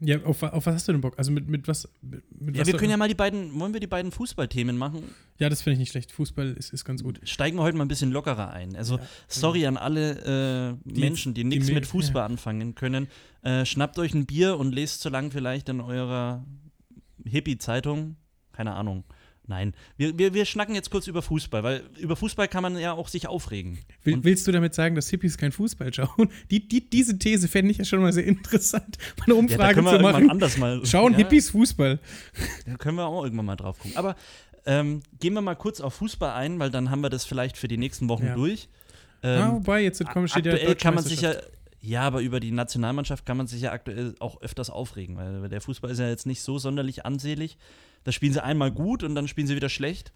[0.00, 1.14] Ja auf, auf was hast du denn Bock?
[1.18, 1.88] Also mit, mit was?
[2.02, 4.76] Mit, mit Ja, was wir können ja mal die beiden, wollen wir die beiden Fußballthemen
[4.76, 5.02] machen?
[5.38, 6.12] ja, das finde ich nicht schlecht.
[6.12, 7.20] Fußball ist, ist ganz gut.
[7.24, 8.76] Steigen wir heute mal ein bisschen lockerer ein.
[8.76, 9.02] Also, Ja.
[9.28, 13.08] sorry an alle äh, Die- Menschen, die nichts mit Fußball anfangen können.
[13.42, 16.44] Äh, schnappt euch ein Bier und lest so lang vielleicht in eurer
[17.24, 18.16] Hippie-Zeitung.
[18.52, 19.04] Keine Ahnung.
[19.48, 19.72] Nein.
[19.96, 23.08] Wir, wir, wir schnacken jetzt kurz über Fußball, weil über Fußball kann man ja auch
[23.08, 23.78] sich aufregen.
[24.04, 26.30] Will, willst du damit sagen, dass Hippies kein Fußball schauen?
[26.50, 29.82] Die, die, diese These fände ich ja schon mal sehr interessant, mal eine Ja, Umfrage
[29.82, 30.30] wir zu machen.
[30.30, 30.84] anders mal.
[30.84, 31.98] Schauen ja, Hippies Fußball?
[32.66, 33.96] Da können wir auch irgendwann mal drauf gucken.
[33.96, 34.16] Aber
[34.66, 37.68] ähm, gehen wir mal kurz auf Fußball ein, weil dann haben wir das vielleicht für
[37.68, 38.34] die nächsten Wochen Ja.
[38.34, 38.68] durch.
[39.22, 41.32] ah, Ähm, wobei, jetzt kommen steht ja aktuell kann man sich ja,
[41.80, 45.62] ja, aber über die Nationalmannschaft kann man sich ja aktuell auch öfters aufregen, weil der
[45.62, 47.56] Fußball ist ja jetzt nicht so sonderlich ansehlich.
[48.04, 50.12] Da spielen sie einmal gut und dann spielen sie wieder schlecht.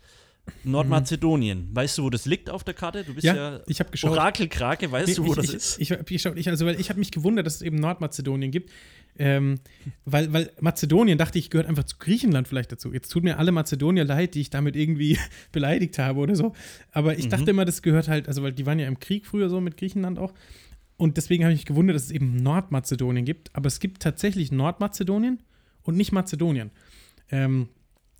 [0.64, 3.04] Nordmazedonien, weißt du, wo das liegt auf der Karte?
[3.04, 4.10] Du bist ja, Ja, ich habe geschaut.
[4.10, 5.78] Orakelkrake, weißt Nee, du, wo ich, das ich, ist?
[5.78, 8.50] Ich, ich, hab geschaut, ich, also, weil ich habe mich gewundert, dass es eben Nordmazedonien
[8.50, 8.70] gibt.
[9.18, 9.60] Ähm,
[10.04, 12.92] weil, weil Mazedonien, dachte ich, gehört einfach zu Griechenland vielleicht dazu.
[12.92, 15.18] Jetzt tut mir alle Mazedonier leid, die ich damit irgendwie
[15.52, 16.54] beleidigt habe oder so.
[16.92, 17.30] Aber ich Mhm.
[17.30, 19.76] dachte immer, das gehört halt, also weil die waren ja im Krieg früher so mit
[19.76, 20.32] Griechenland auch.
[20.96, 23.54] Und deswegen habe ich mich gewundert, dass es eben Nordmazedonien gibt.
[23.54, 25.40] Aber es gibt tatsächlich Nordmazedonien
[25.82, 26.70] und nicht Mazedonien.
[27.32, 27.68] Ähm,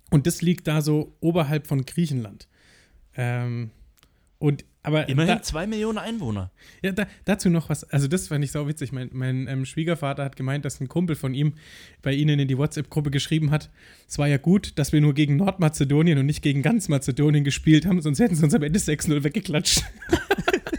[0.09, 2.47] und das liegt da so oberhalb von Griechenland.
[3.15, 3.71] Ähm,
[4.39, 6.51] und aber Immerhin da, zwei Millionen Einwohner.
[6.81, 7.85] ja, da, dazu noch was.
[7.85, 8.91] Also, das fand ich sau witzig.
[8.91, 11.53] Mein, mein ähm, Schwiegervater hat gemeint, dass ein Kumpel von ihm
[12.01, 13.69] bei ihnen in die WhatsApp-Gruppe geschrieben hat:
[14.09, 17.85] Es war ja gut, dass wir nur gegen Nordmazedonien und nicht gegen ganz Mazedonien gespielt
[17.85, 19.83] haben, sonst hätten sie uns am Ende 6-0 weggeklatscht.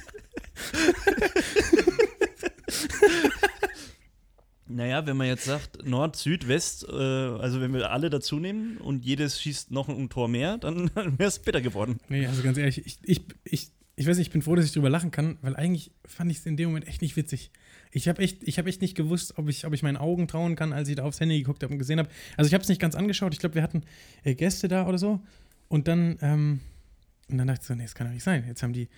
[4.75, 8.79] Naja, wenn man jetzt sagt Nord, Süd, West, äh, also wenn wir alle dazu nehmen
[8.79, 11.99] und jedes schießt noch ein Tor mehr, dann wäre es bitter geworden.
[12.09, 14.73] nee, also ganz ehrlich, ich, ich, ich, ich weiß nicht, ich bin froh, dass ich
[14.73, 17.53] drüber lachen kann, weil eigentlich fand ich es in dem Moment echt nicht witzig.
[17.93, 20.73] Ich habe echt, hab echt nicht gewusst, ob ich, ob ich meinen Augen trauen kann,
[20.73, 22.09] als ich da aufs Handy geguckt habe und gesehen habe.
[22.37, 23.33] Also ich habe es nicht ganz angeschaut.
[23.33, 23.85] Ich glaube, wir hatten
[24.25, 25.21] äh, Gäste da oder so.
[25.69, 26.61] Und dann, ähm,
[27.31, 28.45] und dann dachte ich so, nee, das kann doch nicht sein.
[28.49, 28.89] Jetzt haben die,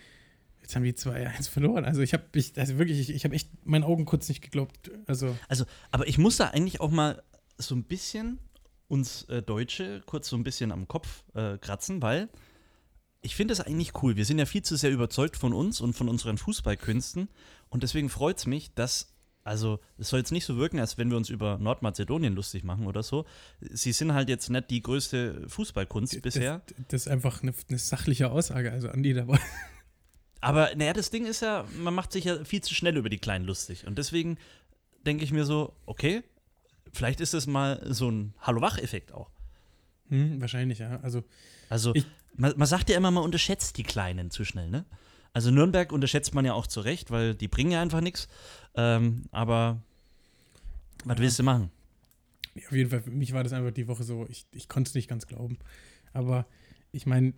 [0.66, 1.84] jetzt haben die 2-1 verloren.
[1.84, 4.90] Also ich habe, ich, also wirklich, ich, ich habe echt meinen Augen kurz nicht geglaubt.
[5.06, 7.22] Also, Also, aber ich muss da eigentlich auch mal
[7.56, 8.38] so ein bisschen
[8.88, 12.28] uns äh, Deutsche kurz so ein bisschen am Kopf äh, kratzen, weil
[13.22, 14.16] ich finde das eigentlich cool.
[14.16, 17.28] Wir sind ja viel zu sehr überzeugt von uns und von unseren Fußballkünsten
[17.70, 21.10] und deswegen freut es mich, dass, also es soll jetzt nicht so wirken, als wenn
[21.10, 23.24] wir uns über Nordmazedonien lustig machen oder so.
[23.60, 26.62] Sie sind halt jetzt nicht die größte Fußballkunst bisher.
[26.66, 28.70] Das, das ist einfach eine, eine sachliche Aussage.
[28.70, 29.40] Also Andi, da war.
[30.46, 33.18] Aber naja, das Ding ist ja, man macht sich ja viel zu schnell über die
[33.18, 33.86] Kleinen lustig.
[33.86, 34.38] Und deswegen
[35.04, 36.22] denke ich mir so, okay,
[36.92, 39.30] vielleicht ist es mal so ein Hallo-Wach-Effekt auch.
[40.08, 41.00] Hm, wahrscheinlich, ja.
[41.00, 41.24] Also,
[41.68, 42.06] Also, Ich-
[42.36, 44.84] man, man sagt ja immer, man unterschätzt die Kleinen zu schnell, ne?
[45.32, 48.28] Also Nürnberg unterschätzt man ja auch zu Recht, weil die bringen ja einfach nichts.
[48.74, 49.82] Ähm, aber
[51.04, 51.22] was Ja.
[51.22, 51.70] willst du machen?
[52.56, 54.94] auf jeden Fall, für mich war das einfach die Woche so, ich, ich konnte es
[54.94, 55.58] nicht ganz glauben.
[56.14, 56.46] Aber
[56.92, 57.34] ich meine,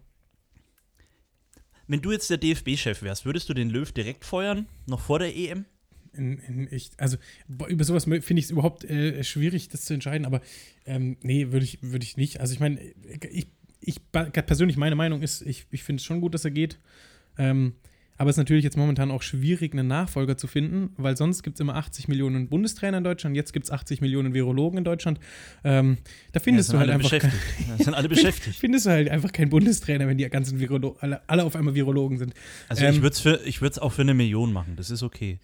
[1.89, 5.35] Wenn du jetzt der DFB-Chef wärst, würdest du den Löw direkt feuern, noch vor der
[5.35, 5.65] EM?
[6.19, 7.17] in, in, ich, also
[7.69, 10.41] über sowas finde ich es überhaupt äh, schwierig, das zu entscheiden, aber
[10.85, 12.41] ähm, nee, würde ich, würd ich nicht.
[12.41, 12.81] Also ich meine,
[13.31, 13.49] ich,
[13.81, 16.79] ich persönlich, meine Meinung ist, ich, ich finde es schon gut, dass er geht.
[17.39, 17.75] Ähm,
[18.19, 21.57] aber es ist natürlich jetzt momentan auch schwierig, einen Nachfolger zu finden, weil sonst gibt
[21.57, 25.19] es immer 80 Millionen Bundestrainer in Deutschland, jetzt gibt es 80 Millionen Virologen in Deutschland.
[25.65, 25.99] Ähm,
[26.33, 27.33] da findest Ja, du halt einfach kein-.
[27.69, 28.59] Ja, sind alle beschäftigt.
[28.59, 32.19] findest du halt einfach keinen Bundestrainer, wenn die ganzen Virologen, alle, alle auf einmal Virologen
[32.19, 32.35] sind.
[32.69, 33.03] Also Ähm, ich
[33.61, 35.39] würde es auch für eine Million machen, das ist okay.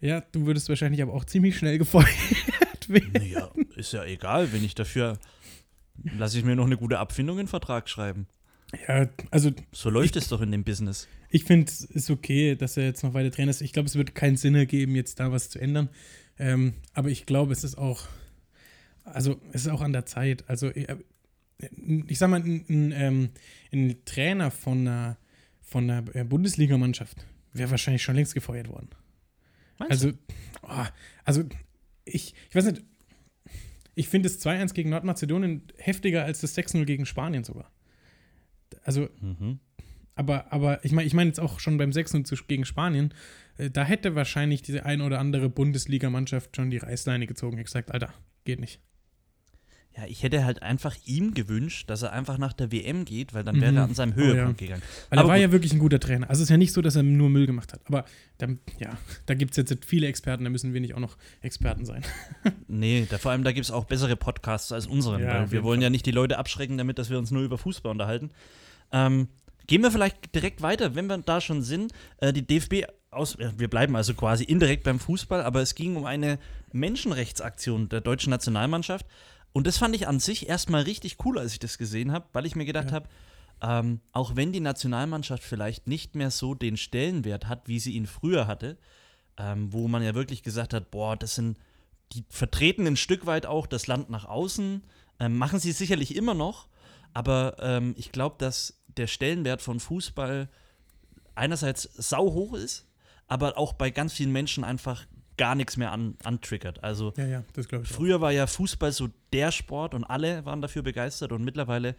[0.00, 2.08] Ja, du würdest wahrscheinlich aber auch ziemlich schnell gefeuert
[2.88, 3.10] werden.
[3.14, 5.18] Naja, ist ja egal, wenn ich dafür
[6.16, 8.26] lasse ich mir noch eine gute Abfindung in den Vertrag schreiben.
[8.86, 11.08] Ja, also So läuft es doch in dem Business.
[11.30, 13.60] Ich finde, es ist okay, dass er jetzt noch weiter Trainer ist.
[13.60, 15.88] Ich glaube, es wird keinen Sinn ergeben, jetzt da was zu ändern.
[16.38, 18.06] Ähm, aber ich glaube, es ist auch,
[19.04, 20.44] also es ist auch an der Zeit.
[20.48, 20.96] Also äh,
[22.06, 23.30] ich sag mal, ein, ein, ähm,
[23.72, 25.18] ein Trainer von einer,
[25.60, 28.90] von einer äh, Bundesligamannschaft wäre wahrscheinlich schon längst gefeuert worden.
[29.78, 30.12] Meinst also,
[30.62, 30.86] oh,
[31.24, 31.44] also
[32.04, 32.84] ich, ich weiß nicht,
[33.94, 37.70] ich finde das 2-1 gegen Nordmazedonien heftiger als das 6-0 gegen Spanien sogar.
[38.84, 39.60] Also, mhm.
[40.14, 43.14] aber, aber ich meine ich mein jetzt auch schon beim 6-0 gegen Spanien,
[43.56, 47.58] äh, da hätte wahrscheinlich diese ein oder andere Bundesligamannschaft schon die Reißleine gezogen.
[47.58, 48.12] Ich gesagt, Alter,
[48.44, 48.80] geht nicht.
[49.98, 53.42] Ja, ich hätte halt einfach ihm gewünscht, dass er einfach nach der WM geht, weil
[53.42, 53.78] dann wäre mhm.
[53.78, 54.68] er an seinem Höhepunkt oh, ja.
[54.68, 54.82] gegangen.
[55.10, 55.42] Weil aber er war gut.
[55.42, 56.30] ja wirklich ein guter Trainer.
[56.30, 57.80] Also es ist ja nicht so, dass er nur Müll gemacht hat.
[57.86, 58.04] Aber
[58.38, 58.90] dann, ja,
[59.26, 62.02] da gibt es jetzt viele Experten, da müssen wir nicht auch noch Experten sein.
[62.68, 65.20] nee, da, vor allem da gibt es auch bessere Podcasts als unseren.
[65.20, 65.84] Ja, wir wollen Fall.
[65.84, 68.30] ja nicht die Leute abschrecken, damit, dass wir uns nur über Fußball unterhalten.
[68.92, 69.26] Ähm,
[69.66, 71.92] gehen wir vielleicht direkt weiter, wenn wir da schon sind.
[72.18, 76.04] Äh, die DFB aus, wir bleiben also quasi indirekt beim Fußball, aber es ging um
[76.04, 76.38] eine
[76.72, 79.06] Menschenrechtsaktion der deutschen Nationalmannschaft.
[79.52, 82.46] Und das fand ich an sich erstmal richtig cool, als ich das gesehen habe, weil
[82.46, 82.92] ich mir gedacht ja.
[82.92, 83.08] habe,
[83.60, 88.06] ähm, auch wenn die Nationalmannschaft vielleicht nicht mehr so den Stellenwert hat, wie sie ihn
[88.06, 88.78] früher hatte,
[89.36, 91.58] ähm, wo man ja wirklich gesagt hat, boah, das sind,
[92.12, 94.84] die vertreten ein Stück weit auch das Land nach außen,
[95.20, 96.68] ähm, machen sie sicherlich immer noch,
[97.14, 100.48] aber ähm, ich glaube, dass der Stellenwert von Fußball
[101.34, 102.86] einerseits sau hoch ist,
[103.26, 105.06] aber auch bei ganz vielen Menschen einfach
[105.38, 106.84] gar nichts mehr an, antriggert.
[106.84, 107.44] Also ja, ja,
[107.84, 108.20] früher auch.
[108.20, 111.94] war ja Fußball so der Sport und alle waren dafür begeistert und mittlerweile,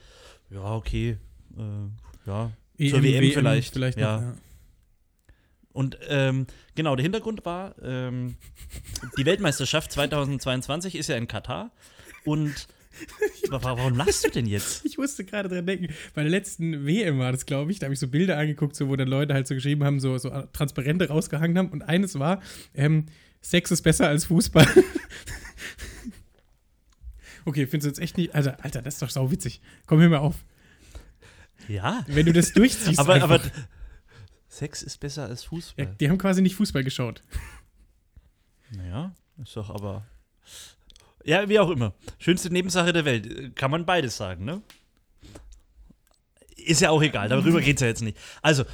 [0.51, 1.17] ja, okay,
[1.57, 3.73] äh, ja, EM, zur WM, WM vielleicht.
[3.73, 4.17] vielleicht ja.
[4.17, 4.33] Noch, ja.
[5.71, 8.35] Und ähm, genau, der Hintergrund war, ähm,
[9.17, 11.71] die Weltmeisterschaft 2022 ist ja in Katar
[12.25, 12.67] und
[13.49, 14.83] Warum lachst du denn jetzt?
[14.89, 15.93] Ich musste gerade dran denken.
[16.13, 17.79] Bei der letzten WM war das, glaube ich.
[17.79, 20.17] Da habe ich so Bilder angeguckt, so, wo dann Leute halt so geschrieben haben, so,
[20.17, 21.69] so Transparente rausgehangen haben.
[21.69, 22.41] Und eines war,
[22.73, 23.05] ähm,
[23.41, 24.67] Sex ist besser als Fußball.
[27.45, 28.35] okay, findest du jetzt echt nicht.
[28.35, 29.61] Alter, Alter, das ist doch sau witzig.
[29.85, 30.43] Komm, hör mal auf.
[31.67, 32.03] Ja.
[32.07, 32.99] Wenn du das durchziehst.
[32.99, 33.41] aber, aber
[34.47, 35.85] Sex ist besser als Fußball.
[35.85, 37.23] Ja, die haben quasi nicht Fußball geschaut.
[38.71, 40.05] Naja, ist doch aber.
[41.23, 41.93] Ja, wie auch immer.
[42.17, 43.55] Schönste Nebensache der Welt.
[43.55, 44.61] Kann man beides sagen, ne?
[46.55, 48.17] Ist ja auch egal, darüber geht es ja jetzt nicht.
[48.41, 48.65] Also,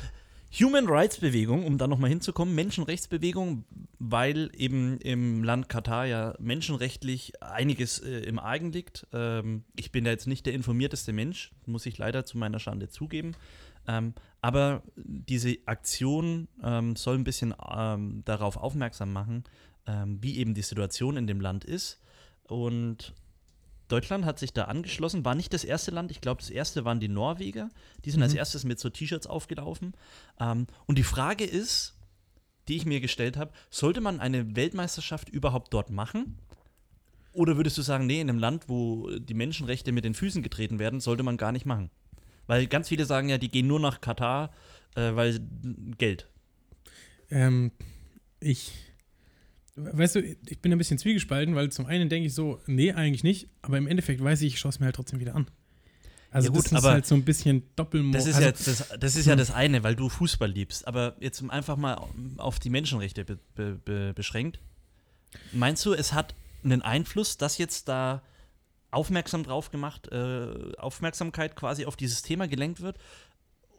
[0.57, 3.65] Human Rights Bewegung, um da nochmal hinzukommen, Menschenrechtsbewegung,
[3.99, 9.05] weil eben im Land Katar ja menschenrechtlich einiges äh, im Argen liegt.
[9.11, 12.87] Ähm, ich bin da jetzt nicht der informierteste Mensch, muss ich leider zu meiner Schande
[12.87, 13.35] zugeben.
[13.85, 19.43] Ähm, aber diese Aktion ähm, soll ein bisschen ähm, darauf aufmerksam machen,
[19.87, 22.01] ähm, wie eben die Situation in dem Land ist.
[22.47, 23.13] Und
[23.87, 26.99] Deutschland hat sich da angeschlossen, war nicht das erste Land, ich glaube, das erste waren
[26.99, 27.69] die Norweger.
[28.03, 28.23] Die sind mhm.
[28.23, 29.93] als erstes mit so T-Shirts aufgelaufen.
[30.39, 31.95] Ähm, und die Frage ist,
[32.67, 36.39] die ich mir gestellt habe, sollte man eine Weltmeisterschaft überhaupt dort machen?
[37.31, 40.79] Oder würdest du sagen, nee, in einem Land, wo die Menschenrechte mit den Füßen getreten
[40.79, 41.91] werden, sollte man gar nicht machen?
[42.47, 44.51] Weil ganz viele sagen ja, die gehen nur nach Katar,
[44.95, 45.39] äh, weil
[45.97, 46.27] Geld.
[47.29, 47.71] Ähm,
[48.39, 48.71] ich
[49.75, 53.23] weißt du, ich bin ein bisschen zwiegespalten, weil zum einen denke ich so, nee, eigentlich
[53.23, 55.47] nicht, aber im Endeffekt weiß ich, ich schaue es mir halt trotzdem wieder an.
[56.31, 58.19] Also ja gut, das ist halt so ein bisschen Doppelmoral.
[58.19, 59.39] Das ist, also, ja, das, das ist ja hm.
[59.39, 60.85] das eine, weil du Fußball liebst.
[60.85, 61.97] Aber jetzt einfach mal
[62.37, 64.59] auf die Menschenrechte be, be, be, beschränkt.
[65.53, 68.21] Meinst du, es hat einen Einfluss, dass jetzt da
[68.91, 72.97] aufmerksam drauf gemacht, äh, Aufmerksamkeit quasi auf dieses Thema gelenkt wird?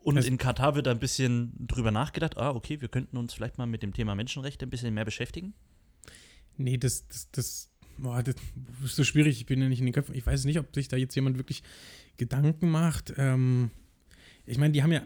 [0.03, 3.35] Und also, in Katar wird da ein bisschen drüber nachgedacht, ah, okay, wir könnten uns
[3.35, 5.53] vielleicht mal mit dem Thema Menschenrechte ein bisschen mehr beschäftigen?
[6.59, 8.35] Nee, das, das, das, boah, das
[8.85, 9.39] ist so schwierig.
[9.39, 10.15] Ich bin ja nicht in den Köpfen.
[10.15, 11.63] Ich weiß nicht, ob sich da jetzt jemand wirklich
[12.17, 13.13] Gedanken macht.
[13.17, 13.71] Ähm,
[14.47, 15.03] ich meine, die haben ja,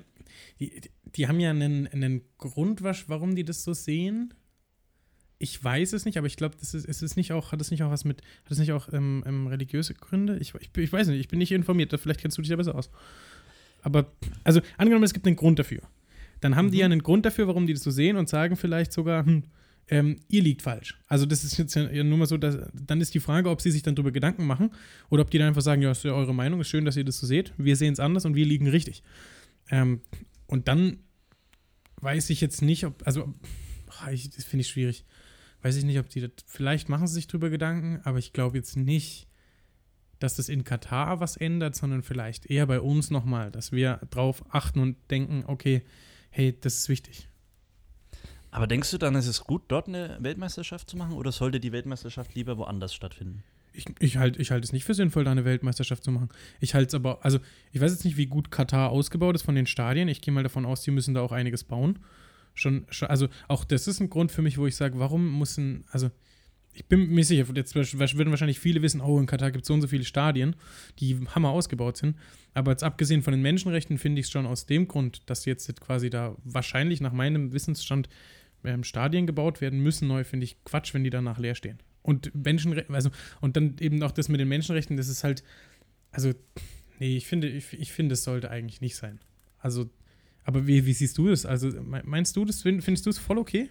[0.60, 0.80] die,
[1.16, 4.34] die haben ja einen, einen Grund, warum die das so sehen.
[5.38, 7.70] Ich weiß es nicht, aber ich glaube, das ist, ist es nicht auch, hat es
[7.70, 10.36] nicht auch was mit, hat es nicht auch ähm, ähm, religiöse Gründe?
[10.38, 12.74] Ich, ich, ich, weiß nicht, ich bin nicht informiert, vielleicht kennst du dich da besser
[12.74, 12.90] aus.
[13.80, 14.12] Aber,
[14.44, 15.80] also angenommen, es gibt einen Grund dafür.
[16.40, 16.70] Dann haben mhm.
[16.72, 19.44] die ja einen Grund dafür, warum die das so sehen und sagen vielleicht sogar, hm,
[19.90, 20.98] ähm, ihr liegt falsch.
[21.08, 23.72] Also das ist jetzt ja nur mal so, dass, dann ist die Frage, ob sie
[23.72, 24.70] sich dann darüber Gedanken machen
[25.10, 27.04] oder ob die dann einfach sagen, ja, ist ja eure Meinung, ist schön, dass ihr
[27.04, 29.02] das so seht, wir sehen es anders und wir liegen richtig.
[29.68, 30.00] Ähm,
[30.46, 31.00] und dann
[32.00, 33.34] weiß ich jetzt nicht, ob, also
[34.12, 35.04] ich, das finde ich schwierig.
[35.62, 38.56] Weiß ich nicht, ob die das, vielleicht machen sie sich darüber Gedanken, aber ich glaube
[38.56, 39.26] jetzt nicht,
[40.20, 44.44] dass das in Katar was ändert, sondern vielleicht eher bei uns nochmal, dass wir drauf
[44.50, 45.82] achten und denken, okay,
[46.30, 47.29] hey, das ist wichtig.
[48.50, 51.72] Aber denkst du dann, ist es gut, dort eine Weltmeisterschaft zu machen oder sollte die
[51.72, 53.44] Weltmeisterschaft lieber woanders stattfinden?
[53.72, 56.28] Ich, ich halte ich halt es nicht für sinnvoll, da eine Weltmeisterschaft zu machen.
[56.58, 57.38] Ich halte es aber, also
[57.70, 60.08] ich weiß jetzt nicht, wie gut Katar ausgebaut ist von den Stadien.
[60.08, 62.00] Ich gehe mal davon aus, die müssen da auch einiges bauen.
[62.54, 65.56] Schon, schon, also auch das ist ein Grund für mich, wo ich sage, warum muss
[65.56, 66.10] ein, also
[66.72, 69.74] ich bin mir sicher, jetzt würden wahrscheinlich viele wissen, oh, in Katar gibt es so
[69.74, 70.56] und so viele Stadien,
[70.98, 72.16] die hammer ausgebaut sind.
[72.54, 75.80] Aber jetzt abgesehen von den Menschenrechten finde ich es schon aus dem Grund, dass jetzt
[75.80, 78.08] quasi da wahrscheinlich nach meinem Wissensstand
[78.64, 81.78] ähm, Stadien gebaut werden müssen neu, finde ich Quatsch, wenn die danach leer stehen.
[82.02, 85.42] Und Menschenrechte, also, und dann eben auch das mit den Menschenrechten, das ist halt,
[86.12, 86.32] also,
[86.98, 89.20] nee, ich finde, ich, ich finde, es sollte eigentlich nicht sein.
[89.58, 89.90] Also,
[90.44, 91.44] aber wie, wie siehst du das?
[91.44, 93.70] Also, meinst du das, findest du es voll okay?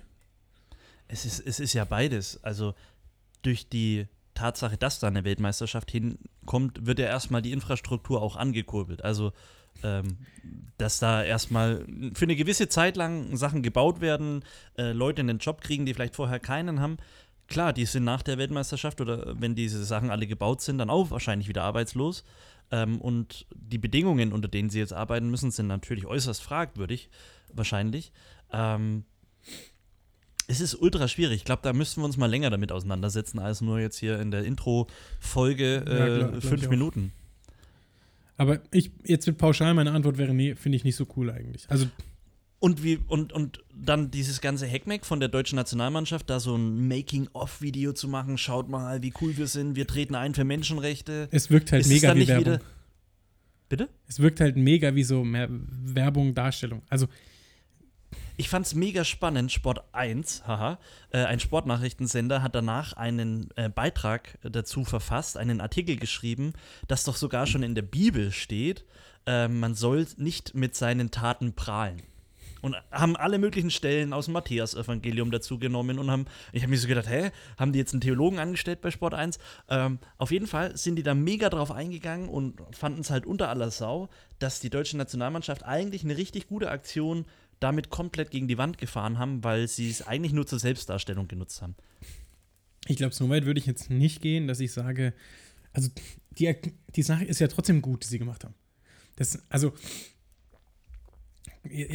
[1.08, 2.44] Es ist, es ist ja beides.
[2.44, 2.76] Also,
[3.42, 9.04] durch die Tatsache, dass da eine Weltmeisterschaft hinkommt, wird ja erstmal die Infrastruktur auch angekurbelt.
[9.04, 9.34] Also,
[9.84, 10.18] ähm,
[10.78, 14.44] dass da erstmal für eine gewisse Zeit lang Sachen gebaut werden,
[14.78, 16.98] äh, Leute einen Job kriegen, die vielleicht vorher keinen haben.
[17.48, 21.12] Klar, die sind nach der Weltmeisterschaft oder wenn diese Sachen alle gebaut sind, dann auch
[21.12, 22.24] wahrscheinlich wieder arbeitslos.
[22.72, 27.10] Ähm, und die Bedingungen, unter denen sie jetzt arbeiten müssen, sind natürlich äußerst fragwürdig,
[27.52, 28.12] wahrscheinlich.
[28.52, 29.04] Ähm,
[30.48, 31.38] es ist ultra schwierig.
[31.38, 34.32] Ich glaube, da müssten wir uns mal länger damit auseinandersetzen, als nur jetzt hier in
[34.32, 37.12] der Intro-Folge äh, ja, fünf Minuten.
[38.40, 41.66] Aber ich, jetzt wird pauschal meine Antwort wäre, nee, finde ich nicht so cool eigentlich.
[41.68, 41.88] Also.
[42.60, 46.88] Und, wie, und, und dann dieses ganze Hackmack von der deutschen Nationalmannschaft, da so ein
[46.88, 51.28] Making-of-Video zu machen, schaut mal, wie cool wir sind, wir treten ein für Menschenrechte.
[51.32, 52.60] Es wirkt halt ist mega wie Werbung.
[53.68, 53.90] Bitte?
[54.08, 56.82] Es wirkt halt mega wie so mehr Werbung, Darstellung.
[56.88, 57.08] Also
[58.40, 59.52] ich fand es mega spannend.
[59.52, 60.80] Sport 1, haha,
[61.12, 66.54] äh, ein Sportnachrichtensender hat danach einen äh, Beitrag dazu verfasst, einen Artikel geschrieben,
[66.88, 68.86] dass doch sogar schon in der Bibel steht,
[69.26, 72.02] äh, man soll nicht mit seinen Taten prahlen.
[72.62, 76.78] Und haben alle möglichen Stellen aus dem Matthäus-Evangelium dazu genommen und haben, ich habe mir
[76.78, 79.38] so gedacht, hä, haben die jetzt einen Theologen angestellt bei Sport 1?
[79.70, 83.50] Ähm, auf jeden Fall sind die da mega drauf eingegangen und fanden es halt unter
[83.50, 84.08] aller Sau,
[84.40, 87.26] dass die deutsche Nationalmannschaft eigentlich eine richtig gute Aktion
[87.60, 91.62] damit komplett gegen die Wand gefahren haben, weil sie es eigentlich nur zur Selbstdarstellung genutzt
[91.62, 91.76] haben.
[92.88, 95.14] Ich glaube, so weit würde ich jetzt nicht gehen, dass ich sage,
[95.74, 95.90] also
[96.32, 96.56] die,
[96.96, 98.56] die Sache ist ja trotzdem gut, die sie gemacht haben.
[99.18, 99.74] Das, also.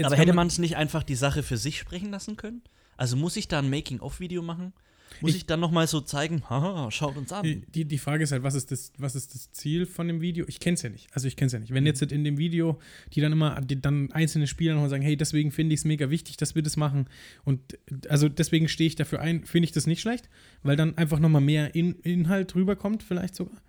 [0.03, 2.63] Aber hätte man es nicht einfach die Sache für sich sprechen lassen können?
[2.97, 4.75] Also muss ich da ein Making-of-Video machen?
[5.21, 7.65] Muss ich, ich dann nochmal so zeigen, haha, schaut uns an.
[7.75, 10.45] Die, die Frage ist halt, was ist, das, was ist das Ziel von dem Video?
[10.49, 11.09] Ich kenne es ja nicht.
[11.13, 11.73] Also ich kenne es ja nicht.
[11.73, 12.79] Wenn jetzt in dem Video,
[13.13, 16.11] die dann immer, die dann einzelne Spieler nochmal sagen, hey, deswegen finde ich es mega
[16.11, 17.09] wichtig, dass wir das machen.
[17.45, 20.29] Und also deswegen stehe ich dafür ein, finde ich das nicht schlecht,
[20.63, 23.61] weil dann einfach nochmal mehr in, Inhalt rüberkommt, vielleicht sogar.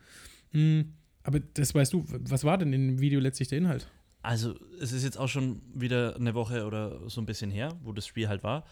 [0.51, 0.93] Mhm.
[1.23, 3.87] Aber das weißt du, was war denn in dem Video letztlich der Inhalt?
[4.21, 7.93] Also, es ist jetzt auch schon wieder eine Woche oder so ein bisschen her, wo
[7.93, 8.65] das Spiel halt war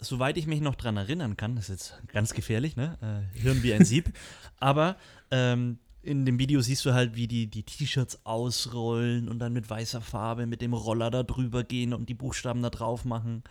[0.00, 2.96] soweit ich mich noch dran erinnern kann, das ist jetzt ganz gefährlich, ne?
[3.00, 4.12] Äh, Hirn wie ein Sieb.
[4.60, 4.96] Aber
[5.30, 9.68] ähm, in dem Video siehst du halt, wie die die T-Shirts ausrollen und dann mit
[9.68, 13.42] weißer Farbe mit dem Roller da drüber gehen und die Buchstaben da drauf machen.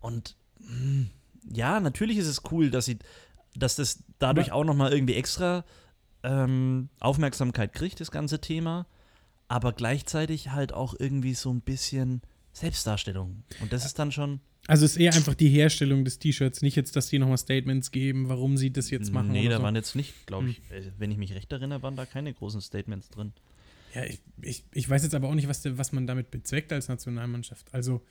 [0.00, 1.10] Und mh, hm,
[1.52, 2.98] ja, natürlich ist es cool, dass sie,
[3.54, 5.64] dass das dadurch aber auch noch mal irgendwie extra
[6.22, 8.86] ähm, Aufmerksamkeit kriegt, das ganze Thema.
[9.48, 12.22] Aber gleichzeitig halt auch irgendwie so ein bisschen
[12.54, 13.44] Selbstdarstellung.
[13.60, 14.40] Und das ist dann schon.
[14.66, 17.90] Also es ist eher einfach die Herstellung des T-Shirts, nicht jetzt, dass die nochmal Statements
[17.90, 19.32] geben, warum sie das jetzt machen.
[19.32, 19.62] Nee, da so.
[19.62, 20.92] waren jetzt nicht, glaube ich, hm.
[20.96, 23.34] wenn ich mich recht erinnere, waren da keine großen Statements drin.
[23.94, 26.88] Ja, ich, ich, ich weiß jetzt aber auch nicht, was, was man damit bezweckt als
[26.88, 27.74] Nationalmannschaft.
[27.74, 28.02] Also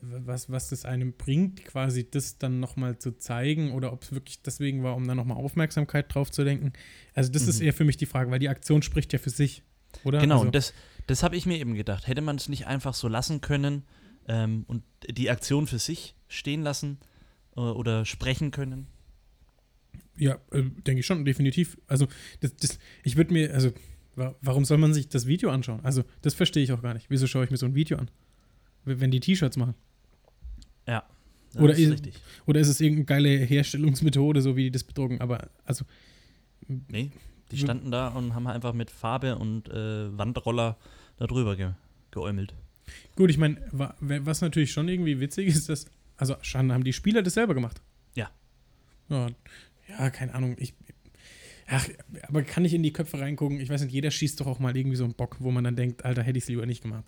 [0.00, 4.42] was, was das einem bringt, quasi das dann nochmal zu zeigen oder ob es wirklich
[4.42, 6.72] deswegen war, um da nochmal Aufmerksamkeit drauf zu lenken.
[7.14, 7.48] Also das mhm.
[7.48, 9.62] ist eher für mich die Frage, weil die Aktion spricht ja für sich,
[10.04, 10.20] oder?
[10.20, 10.72] Genau, also, und das,
[11.10, 12.06] das habe ich mir eben gedacht.
[12.06, 13.82] Hätte man es nicht einfach so lassen können,
[14.28, 16.98] ähm, und die Aktion für sich stehen lassen
[17.56, 18.86] äh, oder sprechen können?
[20.16, 21.78] Ja, äh, denke ich schon, definitiv.
[21.88, 22.06] Also,
[22.40, 23.72] das, das, ich würde mir, also,
[24.14, 25.80] wa warum soll man sich das Video anschauen?
[25.82, 27.06] Also, das verstehe ich auch gar nicht.
[27.08, 28.08] Wieso schaue ich mir so ein Video an?
[28.84, 29.74] Wenn die T-Shirts machen.
[30.86, 31.04] Ja.
[31.56, 32.14] Oder ist, richtig.
[32.46, 35.20] oder ist es irgendeine geile Herstellungsmethode, so wie die das bedrucken?
[35.20, 35.84] Aber, also.
[36.68, 37.10] Nee,
[37.50, 40.76] die standen da und haben einfach mit Farbe und äh, Wandroller
[41.20, 41.70] da drüber ge
[42.10, 42.54] geäumelt.
[43.14, 47.22] Gut, ich meine, was natürlich schon irgendwie witzig ist, dass, also schon haben die Spieler
[47.22, 47.80] das selber gemacht.
[48.14, 48.30] Ja.
[49.08, 49.28] Ja,
[49.88, 50.56] ja keine Ahnung.
[50.58, 50.74] Ich,
[51.68, 51.86] ach,
[52.22, 53.60] aber kann ich in die Köpfe reingucken?
[53.60, 55.76] Ich weiß nicht, jeder schießt doch auch mal irgendwie so einen Bock, wo man dann
[55.76, 57.04] denkt, Alter, hätte ich es lieber nicht gemacht.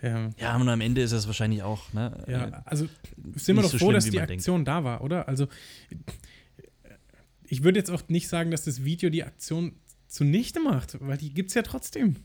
[0.00, 2.24] Ähm, ja, und am Ende ist es wahrscheinlich auch, ne?
[2.28, 2.86] Ja, äh, also
[3.34, 4.68] sind wir doch so froh, schlimm, dass die Aktion denkt.
[4.68, 5.28] da war, oder?
[5.28, 5.48] Also
[7.44, 9.74] ich würde jetzt auch nicht sagen, dass das Video die Aktion
[10.06, 12.16] zunichte macht, weil die gibt es ja trotzdem.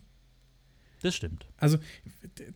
[1.02, 1.48] Das stimmt.
[1.58, 1.80] Also,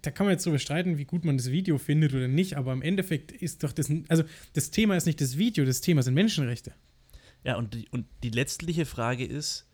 [0.02, 2.74] da kann man jetzt drüber streiten, wie gut man das Video findet oder nicht, aber
[2.74, 6.14] im Endeffekt ist doch das, also das Thema ist nicht das Video, das Thema sind
[6.14, 6.74] Menschenrechte.
[7.44, 9.68] Ja, und die, und die letztliche Frage ist,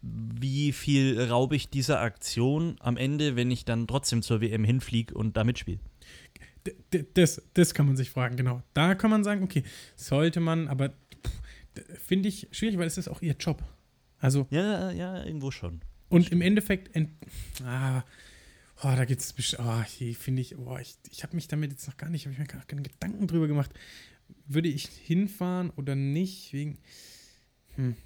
[0.00, 5.14] wie viel raube ich dieser Aktion am Ende, wenn ich dann trotzdem zur WM hinfliege
[5.14, 5.80] und da mitspiele?
[7.14, 8.62] Das, das kann man sich fragen, genau.
[8.74, 9.64] Da kann man sagen, okay,
[9.96, 10.92] sollte man, aber
[12.04, 13.62] finde ich schwierig, weil es ist auch ihr Job.
[14.18, 14.46] Also.
[14.50, 15.80] Ja, ja, irgendwo schon.
[16.08, 17.10] Und im Endeffekt, ent,
[17.64, 18.02] ah,
[18.82, 19.82] oh, da gibt es, oh,
[20.18, 22.46] finde ich, oh, ich, ich habe mich damit jetzt noch gar nicht, habe ich mir
[22.46, 23.70] gar keine Gedanken drüber gemacht.
[24.46, 26.52] Würde ich hinfahren oder nicht?
[26.52, 26.78] Wegen,
[27.76, 27.96] hm.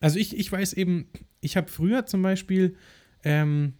[0.00, 1.08] Also ich, ich weiß eben,
[1.40, 2.76] ich habe früher zum Beispiel,
[3.22, 3.74] ähm,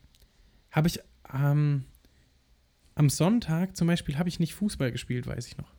[0.71, 1.01] habe ich
[1.33, 1.85] ähm,
[2.95, 5.73] am Sonntag zum Beispiel, habe ich nicht Fußball gespielt, weiß ich noch.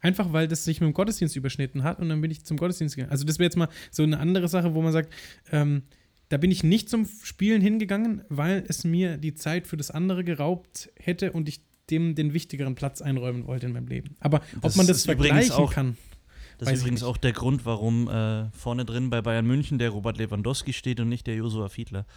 [0.00, 2.96] Einfach weil das sich mit dem Gottesdienst überschnitten hat und dann bin ich zum Gottesdienst
[2.96, 3.10] gegangen.
[3.10, 5.12] Also das wäre jetzt mal so eine andere Sache, wo man sagt,
[5.50, 5.82] ähm,
[6.28, 10.24] da bin ich nicht zum Spielen hingegangen, weil es mir die Zeit für das andere
[10.24, 11.60] geraubt hätte und ich
[11.90, 14.16] dem den wichtigeren Platz einräumen wollte in meinem Leben.
[14.20, 15.96] Aber das ob man das vergleichen auch, kann.
[16.58, 20.18] Das ist übrigens auch der Grund, warum äh, vorne drin bei Bayern München der Robert
[20.18, 22.04] Lewandowski steht und nicht der Josua Fiedler.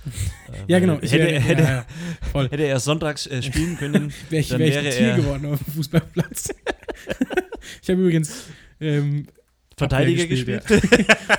[0.52, 0.96] Äh, ja, genau.
[0.96, 1.86] hätte, wär, hätte, ja,
[2.34, 5.16] ja, hätte, er sonntags äh, spielen können, wär ich, dann wär ich wäre Tier er
[5.18, 6.50] geworden auf dem Fußballplatz.
[7.82, 8.48] ich habe übrigens
[8.82, 9.28] ähm,
[9.78, 10.68] Verteidiger gespielt.
[10.68, 11.08] gespielt.
[11.08, 11.38] Ja.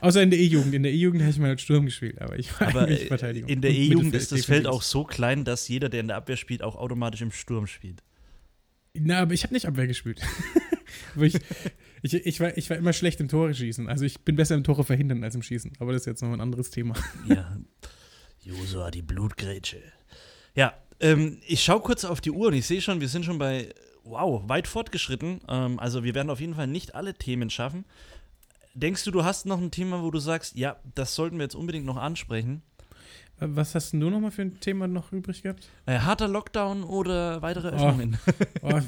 [0.00, 0.74] Außer in der E-Jugend.
[0.74, 3.06] In der E-Jugend habe ich mal als Sturm gespielt, aber ich war aber nicht äh,
[3.06, 3.48] Verteidigung.
[3.48, 6.36] In der E-Jugend ist das Feld auch so klein, dass jeder, der in der Abwehr
[6.36, 8.02] spielt, auch automatisch im Sturm spielt.
[8.94, 10.20] Na, aber ich habe nicht Abwehr gespielt.
[11.16, 11.36] ich,
[12.02, 13.88] ich, ich, war, ich war immer schlecht im Tore schießen.
[13.88, 15.72] Also ich bin besser im Tore verhindern als im Schießen.
[15.78, 16.94] Aber das ist jetzt noch ein anderes Thema.
[17.28, 17.56] Ja.
[18.40, 19.82] Josua, die Blutgrätsche.
[20.54, 23.38] Ja, ähm, ich schaue kurz auf die Uhr und ich sehe schon, wir sind schon
[23.38, 23.68] bei,
[24.04, 25.40] wow, weit fortgeschritten.
[25.48, 27.84] Ähm, also wir werden auf jeden Fall nicht alle Themen schaffen.
[28.80, 31.56] Denkst du, du hast noch ein Thema, wo du sagst, ja, das sollten wir jetzt
[31.56, 32.62] unbedingt noch ansprechen?
[33.40, 35.68] Was hast du noch mal für ein Thema noch übrig gehabt?
[35.86, 37.72] Äh, harter Lockdown oder weitere oh.
[37.72, 38.18] Öffnungen?
[38.62, 38.72] Oh.
[38.72, 38.80] Oh,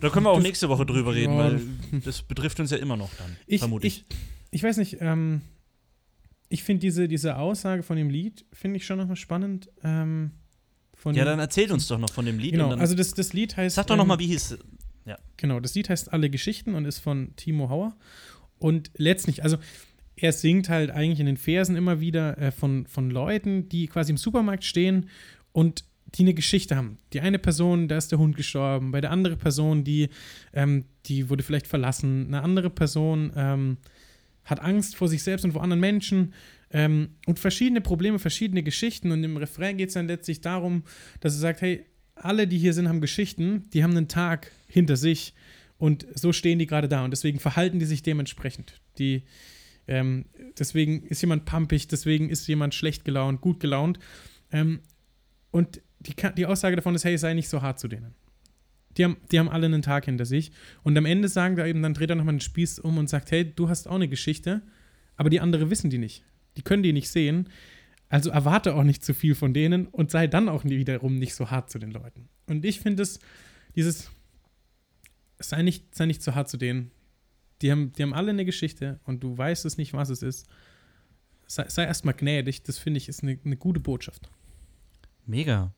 [0.00, 1.60] da können wir auch nächste Woche drüber reden, weil
[2.04, 4.04] das betrifft uns ja immer noch dann, ich, vermutlich.
[4.08, 4.16] Ich,
[4.50, 5.40] ich weiß nicht, ähm,
[6.48, 9.70] ich finde diese, diese Aussage von dem Lied, finde ich schon nochmal spannend.
[9.82, 10.32] Ähm,
[11.12, 12.52] ja, dann erzähl uns doch noch von dem Lied.
[12.52, 13.76] Genau, also das, das Lied heißt.
[13.76, 14.58] Sag doch noch mal, wie hieß es.
[15.04, 15.18] Ja.
[15.36, 17.96] Genau, das Lied heißt Alle Geschichten und ist von Timo Hauer.
[18.58, 19.58] Und letztlich, also
[20.16, 24.12] er singt halt eigentlich in den Versen immer wieder äh, von, von Leuten, die quasi
[24.12, 25.08] im Supermarkt stehen
[25.52, 26.98] und die eine Geschichte haben.
[27.12, 30.08] Die eine Person, da ist der Hund gestorben, bei der anderen Person, die,
[30.52, 33.78] ähm, die wurde vielleicht verlassen, eine andere Person ähm,
[34.44, 36.34] hat Angst vor sich selbst und vor anderen Menschen
[36.70, 40.84] ähm, und verschiedene Probleme, verschiedene Geschichten und im Refrain geht es dann letztlich darum,
[41.20, 44.96] dass er sagt, hey, alle, die hier sind, haben Geschichten, die haben einen Tag hinter
[44.96, 45.34] sich
[45.78, 48.80] und so stehen die gerade da und deswegen verhalten die sich dementsprechend.
[48.98, 49.24] Die,
[49.86, 50.26] ähm,
[50.58, 53.98] deswegen ist jemand pumpig, deswegen ist jemand schlecht gelaunt, gut gelaunt.
[54.52, 54.80] Ähm,
[55.50, 58.14] und die, die Aussage davon ist, hey, sei nicht so hart zu denen.
[58.96, 60.52] Die haben, die haben alle einen Tag hinter sich.
[60.82, 63.30] Und am Ende sagen da eben, dann dreht er nochmal den Spieß um und sagt,
[63.30, 64.62] hey, du hast auch eine Geschichte,
[65.16, 66.24] aber die anderen wissen die nicht.
[66.56, 67.48] Die können die nicht sehen.
[68.08, 71.50] Also erwarte auch nicht zu viel von denen und sei dann auch wiederum nicht so
[71.50, 72.28] hart zu den Leuten.
[72.46, 73.18] Und ich finde es,
[73.74, 74.10] dieses,
[75.48, 76.90] sei nicht, sei nicht zu hart zu denen.
[77.62, 80.46] Die haben, die haben alle eine Geschichte und du weißt es nicht, was es ist.
[81.46, 84.30] Sei, sei erstmal gnädig, das finde ich ist eine, eine gute Botschaft.
[85.26, 85.72] Mega.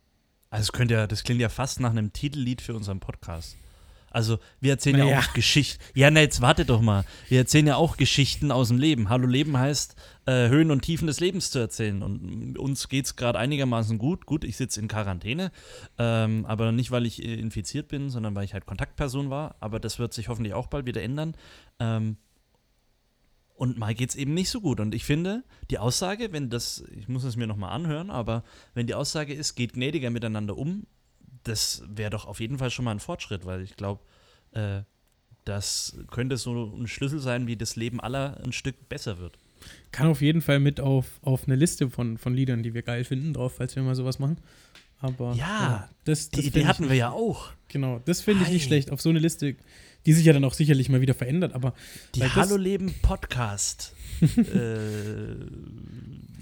[0.50, 3.57] Also könnte ja, das klingt ja fast nach einem Titellied für unseren Podcast.
[4.10, 5.82] Also wir erzählen ja, ja auch Geschichten.
[5.94, 7.04] Ja, na jetzt warte doch mal.
[7.28, 9.08] Wir erzählen ja auch Geschichten aus dem Leben.
[9.08, 9.94] Hallo Leben heißt,
[10.26, 12.02] äh, Höhen und Tiefen des Lebens zu erzählen.
[12.02, 14.26] Und uns geht es gerade einigermaßen gut.
[14.26, 15.52] Gut, ich sitze in Quarantäne,
[15.98, 19.56] ähm, aber nicht, weil ich äh, infiziert bin, sondern weil ich halt Kontaktperson war.
[19.60, 21.36] Aber das wird sich hoffentlich auch bald wieder ändern.
[21.78, 22.16] Ähm,
[23.56, 24.80] und mal geht es eben nicht so gut.
[24.80, 28.86] Und ich finde, die Aussage, wenn das, ich muss es mir nochmal anhören, aber wenn
[28.86, 30.86] die Aussage ist, geht gnädiger miteinander um,
[31.46, 34.02] das wäre doch auf jeden Fall schon mal ein Fortschritt, weil ich glaube,
[34.52, 34.82] äh,
[35.44, 39.38] das könnte so ein Schlüssel sein, wie das Leben aller ein Stück besser wird.
[39.92, 43.04] Kann auf jeden Fall mit auf, auf eine Liste von, von Liedern, die wir geil
[43.04, 44.38] finden, drauf, falls wir mal sowas machen.
[44.98, 47.52] Aber ja, ja das, das die Idee hatten wir ja auch.
[47.68, 48.90] Genau, das finde ich nicht schlecht.
[48.90, 49.56] Auf so eine Liste,
[50.04, 51.74] die sich ja dann auch sicherlich mal wieder verändert, aber.
[52.14, 55.37] Die Hallo Leben Podcast äh,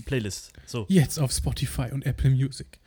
[0.04, 0.52] Playlist.
[0.66, 0.86] So.
[0.88, 2.78] Jetzt auf Spotify und Apple Music.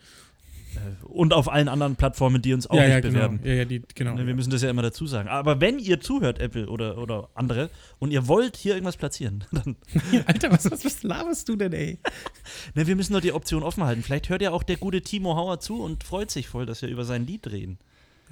[1.02, 3.14] Und auf allen anderen Plattformen, die uns auch ja, nicht ja, genau.
[3.14, 3.40] bewerben.
[3.44, 4.14] Ja, ja, die, genau.
[4.14, 5.28] Ne, wir müssen das ja immer dazu sagen.
[5.28, 9.76] Aber wenn ihr zuhört, Apple oder, oder andere, und ihr wollt hier irgendwas platzieren, dann.
[10.26, 11.98] Alter, was, was, was laberst du denn, ey?
[12.74, 14.02] Ne, wir müssen nur die Option offen halten.
[14.02, 16.88] Vielleicht hört ja auch der gute Timo Hauer zu und freut sich voll, dass wir
[16.88, 17.78] über sein Lied reden.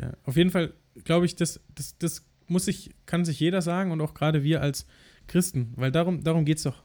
[0.01, 0.73] Ja, auf jeden Fall
[1.05, 4.61] glaube ich, das, das, das muss sich, kann sich jeder sagen und auch gerade wir
[4.63, 4.87] als
[5.27, 6.83] Christen, weil darum, darum geht es doch.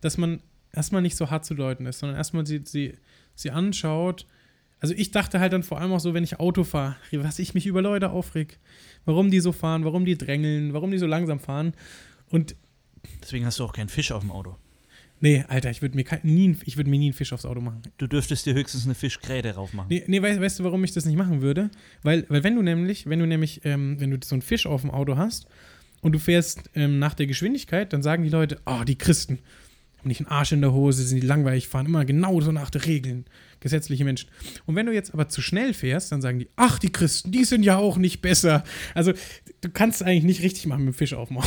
[0.00, 0.40] Dass man
[0.72, 2.94] erstmal nicht so hart zu Leuten ist, sondern erstmal sie, sie,
[3.34, 4.26] sie anschaut,
[4.80, 7.54] also ich dachte halt dann vor allem auch so, wenn ich Auto fahre, was ich
[7.54, 8.58] mich über Leute aufreg.
[9.04, 11.74] Warum die so fahren, warum die drängeln, warum die so langsam fahren.
[12.28, 12.56] Und
[13.22, 14.56] deswegen hast du auch keinen Fisch auf dem Auto.
[15.22, 17.82] Nee, Alter, ich würde mir, nie, würd mir nie einen Fisch aufs Auto machen.
[17.98, 19.88] Du dürftest dir höchstens eine Fischgräte drauf machen.
[19.90, 21.70] Nee, nee weißt, weißt, du, warum ich das nicht machen würde?
[22.02, 24.80] Weil, weil wenn du nämlich, wenn du nämlich, ähm, wenn du so einen Fisch auf
[24.80, 25.46] dem Auto hast
[26.00, 29.40] und du fährst ähm, nach der Geschwindigkeit, dann sagen die Leute, oh, die Christen
[30.00, 32.80] haben nicht einen Arsch in der Hose, sind die langweilig, fahren immer genauso nach den
[32.80, 33.26] Regeln.
[33.60, 34.30] Gesetzliche Menschen.
[34.64, 37.44] Und wenn du jetzt aber zu schnell fährst, dann sagen die, ach, die Christen, die
[37.44, 38.64] sind ja auch nicht besser.
[38.94, 39.12] Also,
[39.60, 41.38] du kannst eigentlich nicht richtig machen mit dem Fisch auf dem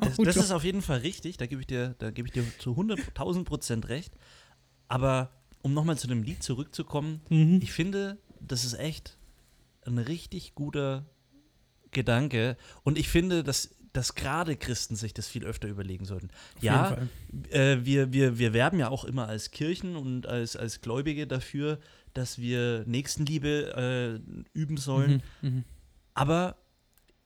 [0.00, 2.44] das, das ist auf jeden Fall richtig, da gebe ich dir, da gebe ich dir
[2.58, 4.12] zu 100.000 Prozent recht.
[4.88, 5.30] Aber
[5.62, 7.60] um nochmal zu dem Lied zurückzukommen, mhm.
[7.62, 9.16] ich finde, das ist echt
[9.86, 11.06] ein richtig guter
[11.92, 12.56] Gedanke.
[12.82, 16.30] Und ich finde, dass, dass gerade Christen sich das viel öfter überlegen sollten.
[16.56, 16.96] Auf ja,
[17.50, 21.78] äh, wir, wir, wir werben ja auch immer als Kirchen und als, als Gläubige dafür,
[22.14, 25.22] dass wir Nächstenliebe äh, üben sollen.
[25.42, 25.64] Mhm, mh.
[26.14, 26.56] Aber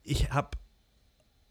[0.02, 0.50] ich habe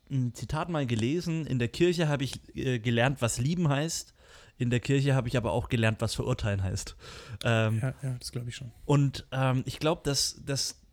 [0.09, 4.13] ein Zitat mal gelesen, in der Kirche habe ich äh, gelernt, was lieben heißt.
[4.57, 6.95] In der Kirche habe ich aber auch gelernt, was verurteilen heißt.
[7.43, 8.71] Ähm, ja, ja, das glaube ich schon.
[8.85, 10.84] Und ähm, ich glaube, dass, dass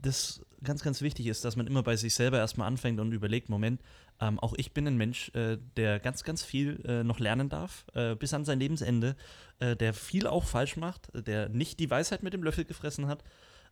[0.00, 3.48] das ganz, ganz wichtig ist, dass man immer bei sich selber erstmal anfängt und überlegt,
[3.48, 3.80] Moment,
[4.20, 7.86] ähm, auch ich bin ein Mensch, äh, der ganz, ganz viel äh, noch lernen darf,
[7.94, 9.16] äh, bis an sein Lebensende,
[9.58, 13.24] äh, der viel auch falsch macht, der nicht die Weisheit mit dem Löffel gefressen hat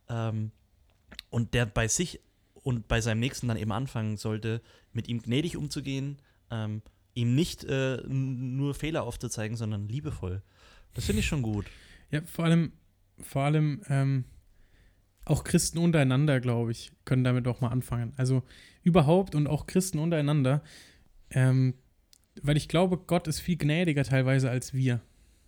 [0.09, 0.51] ähm,
[1.29, 2.19] und der bei sich
[2.53, 4.61] und bei seinem Nächsten dann eben anfangen sollte,
[4.93, 6.17] mit ihm gnädig umzugehen,
[6.51, 6.81] ähm,
[7.13, 10.41] ihm nicht äh, nur Fehler aufzuzeigen, sondern liebevoll.
[10.93, 11.65] Das finde ich schon gut.
[12.11, 12.73] Ja, vor allem,
[13.21, 14.25] vor allem, ähm,
[15.25, 18.13] auch Christen untereinander, glaube ich, können damit auch mal anfangen.
[18.17, 18.43] Also
[18.83, 20.63] überhaupt und auch Christen untereinander,
[21.29, 21.75] ähm,
[22.41, 25.01] weil ich glaube, Gott ist viel gnädiger teilweise als wir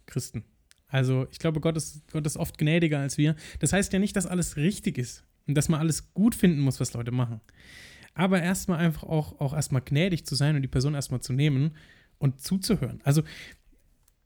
[0.05, 0.43] Christen.
[0.87, 3.35] Also ich glaube, Gott ist, Gott ist oft gnädiger als wir.
[3.59, 6.79] Das heißt ja nicht, dass alles richtig ist und dass man alles gut finden muss,
[6.79, 7.41] was Leute machen.
[8.13, 11.75] Aber erstmal einfach auch, auch erstmal gnädig zu sein und die Person erstmal zu nehmen
[12.19, 13.01] und zuzuhören.
[13.03, 13.23] Also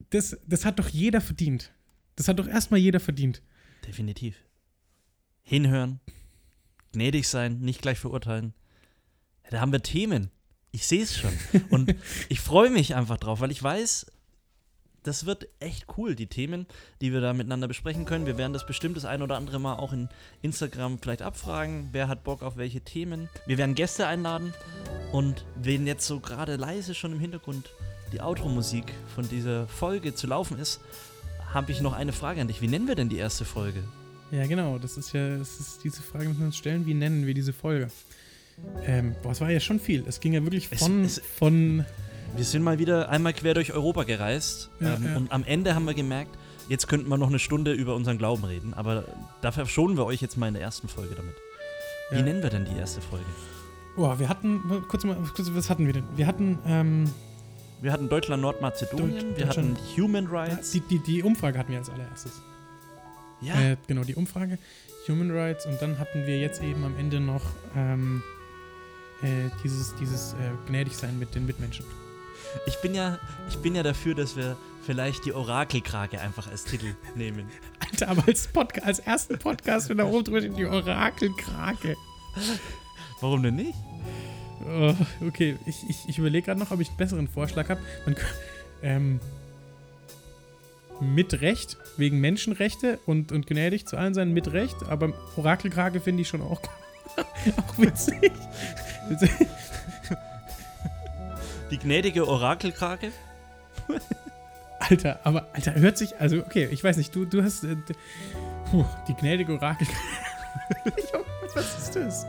[0.09, 1.71] das, das hat doch jeder verdient.
[2.17, 3.41] Das hat doch erstmal jeder verdient.
[3.85, 4.46] Definitiv
[5.47, 6.01] hinhören,
[6.91, 8.53] gnädig sein, nicht gleich verurteilen.
[9.45, 10.29] Ja, da haben wir Themen.
[10.71, 11.31] Ich sehe es schon.
[11.69, 11.95] Und
[12.27, 14.07] ich freue mich einfach drauf, weil ich weiß,
[15.03, 16.67] das wird echt cool, die Themen,
[16.99, 18.25] die wir da miteinander besprechen können.
[18.25, 20.09] Wir werden das bestimmt das ein oder andere Mal auch in
[20.41, 21.89] Instagram vielleicht abfragen.
[21.93, 23.29] Wer hat Bock auf welche Themen?
[23.45, 24.53] Wir werden Gäste einladen.
[25.13, 27.69] Und wenn jetzt so gerade leise schon im Hintergrund
[28.11, 30.81] die Outro-Musik von dieser Folge zu laufen ist,
[31.53, 32.59] habe ich noch eine Frage an dich.
[32.61, 33.85] Wie nennen wir denn die erste Folge?
[34.31, 34.77] Ja, genau.
[34.77, 37.53] Das ist ja, das ist diese Frage, müssen wir uns stellen, wie nennen wir diese
[37.53, 37.89] Folge?
[38.85, 40.03] Ähm, boah, es war ja schon viel.
[40.07, 41.85] Es ging ja wirklich von, es, es, von
[42.35, 45.17] wir sind mal wieder einmal quer durch Europa gereist ja, ähm, ja.
[45.17, 48.43] und am Ende haben wir gemerkt, jetzt könnten wir noch eine Stunde über unseren Glauben
[48.43, 49.05] reden, aber
[49.41, 51.35] dafür schonen wir euch jetzt mal in der ersten Folge damit.
[52.09, 52.23] Wie ja.
[52.23, 53.25] nennen wir denn die erste Folge?
[53.95, 56.03] Boah, wir hatten, kurz mal, kurz, was hatten wir denn?
[56.15, 57.05] Wir hatten, ähm,
[57.81, 60.71] Wir hatten Deutschland, Nordmazedonien, wir hatten Human Rights.
[60.71, 62.41] Die, die, die Umfrage hatten wir als allererstes.
[63.41, 63.53] Ja.
[63.59, 64.57] Äh, genau, die Umfrage,
[65.07, 67.43] Human Rights und dann hatten wir jetzt eben am Ende noch
[67.75, 68.23] ähm,
[69.21, 71.85] äh, dieses, dieses äh, Gnädigsein mit den Mitmenschen.
[72.65, 73.19] Ich bin ja,
[73.49, 77.49] ich bin ja dafür, dass wir vielleicht die Orakelkrake einfach als Titel nehmen.
[77.79, 81.95] Alter, aber als, Podca als ersten Podcast mit da oben drüber die Orakelkrake.
[83.21, 83.77] Warum denn nicht?
[84.65, 84.93] Oh,
[85.25, 87.81] okay, ich, ich, ich überlege gerade noch, ob ich einen besseren Vorschlag habe.
[88.81, 89.19] Ähm,
[91.01, 96.21] mit Recht, wegen Menschenrechte und, und gnädig zu allen sein, mit Recht, aber Orakelkrake finde
[96.21, 96.61] ich schon auch,
[97.17, 98.31] auch witzig.
[101.71, 103.11] Die gnädige Orakelkrake?
[104.79, 107.75] Alter, aber, Alter, hört sich, also, okay, ich weiß nicht, du, du hast, äh,
[108.69, 110.01] puh, die gnädige Orakelkrake.
[111.53, 112.25] Was ist das?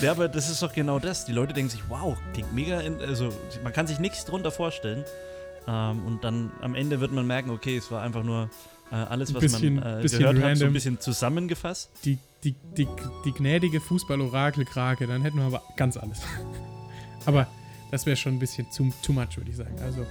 [0.00, 1.24] Ja, aber das ist doch genau das.
[1.24, 3.32] Die Leute denken sich, wow, klingt mega, in, also,
[3.62, 5.04] man kann sich nichts drunter vorstellen.
[5.66, 8.50] Ähm, und dann am Ende wird man merken, okay, es war einfach nur
[8.90, 10.42] äh, alles, was bisschen, man äh, gehört random.
[10.42, 11.90] hat, so ein bisschen zusammengefasst.
[12.04, 12.86] Die, die, die,
[13.24, 16.20] die gnädige Fußball-Orakel-Krake, dann hätten wir aber ganz alles.
[17.26, 17.46] aber
[17.90, 19.76] das wäre schon ein bisschen too, too much, würde ich sagen.
[19.82, 20.06] Also.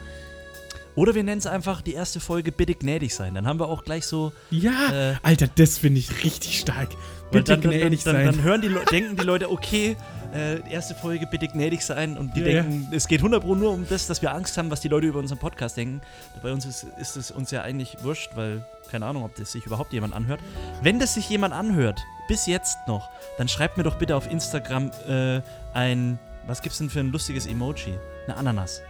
[0.95, 3.33] Oder wir nennen es einfach die erste Folge Bitte gnädig sein.
[3.33, 4.33] Dann haben wir auch gleich so.
[4.49, 6.89] Ja, äh, Alter, das finde ich richtig stark.
[7.31, 8.35] Bitte dann, gnädig dann, dann, sein.
[8.35, 9.95] Dann, hören die denken die Leute, okay,
[10.33, 12.97] äh, erste Folge bitte gnädig sein und die ja, denken, ja.
[12.97, 15.19] es geht 100 Pro nur um das, dass wir Angst haben, was die Leute über
[15.19, 16.01] unseren Podcast denken.
[16.41, 19.65] Bei uns ist, ist es uns ja eigentlich wurscht, weil keine Ahnung, ob das sich
[19.65, 20.41] überhaupt jemand anhört.
[20.81, 24.91] Wenn das sich jemand anhört, bis jetzt noch, dann schreibt mir doch bitte auf Instagram
[25.07, 25.41] äh,
[25.73, 27.97] ein, was gibt's denn für ein lustiges Emoji?
[28.27, 28.81] Eine Ananas.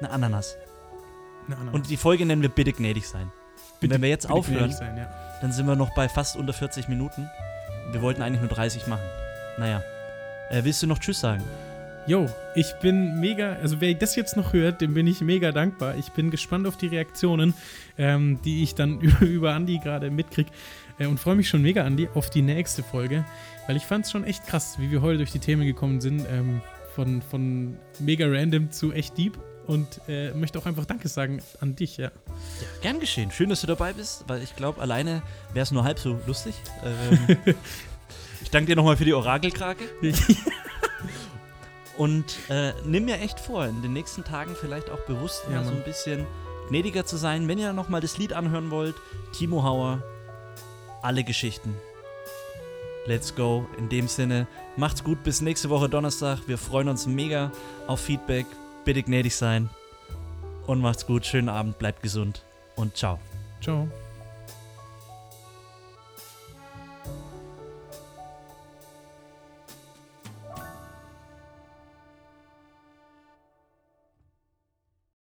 [0.00, 0.56] Eine Ananas.
[1.46, 1.74] Eine Ananas.
[1.74, 3.30] Und die Folge nennen wir bitte gnädig sein.
[3.78, 5.08] Bitte, wenn wir jetzt aufhören, sein, ja.
[5.40, 7.30] dann sind wir noch bei fast unter 40 Minuten.
[7.92, 9.04] Wir wollten eigentlich nur 30 machen.
[9.58, 9.82] Naja.
[10.50, 11.44] Äh, willst du noch Tschüss sagen?
[12.06, 15.96] Jo, ich bin mega, also wer das jetzt noch hört, dem bin ich mega dankbar.
[15.96, 17.54] Ich bin gespannt auf die Reaktionen,
[17.98, 20.50] ähm, die ich dann über, über Andi gerade mitkriege
[20.98, 23.24] äh, und freue mich schon mega, Andi, auf die nächste Folge,
[23.68, 26.26] weil ich fand es schon echt krass, wie wir heute durch die Themen gekommen sind,
[26.28, 26.62] ähm,
[26.96, 31.76] von, von mega random zu echt deep und äh, möchte auch einfach Danke sagen an
[31.76, 32.06] dich, ja.
[32.06, 33.30] Ja, gern geschehen.
[33.30, 35.22] Schön, dass du dabei bist, weil ich glaube, alleine
[35.52, 36.54] wäre es nur halb so lustig.
[36.82, 37.54] Ähm,
[38.50, 39.84] ich danke dir nochmal für die Orakelkrake.
[41.96, 45.64] Und äh, nimm mir echt vor, in den nächsten Tagen vielleicht auch bewusst Ja, mal
[45.66, 46.26] so ein bisschen
[46.68, 47.46] gnädiger zu sein.
[47.46, 48.96] Wenn ihr nochmal das Lied anhören wollt,
[49.32, 50.02] Timo Hauer,
[51.00, 51.76] alle Geschichten.
[53.06, 53.68] Let's go.
[53.78, 56.40] In dem Sinne, macht's gut, bis nächste Woche Donnerstag.
[56.48, 57.52] Wir freuen uns mega
[57.86, 58.46] auf Feedback.
[58.84, 59.70] Bitte gnädig sein.
[60.66, 62.42] Und macht's gut, schönen Abend, bleibt gesund
[62.74, 63.20] und ciao.
[63.62, 63.86] Ciao.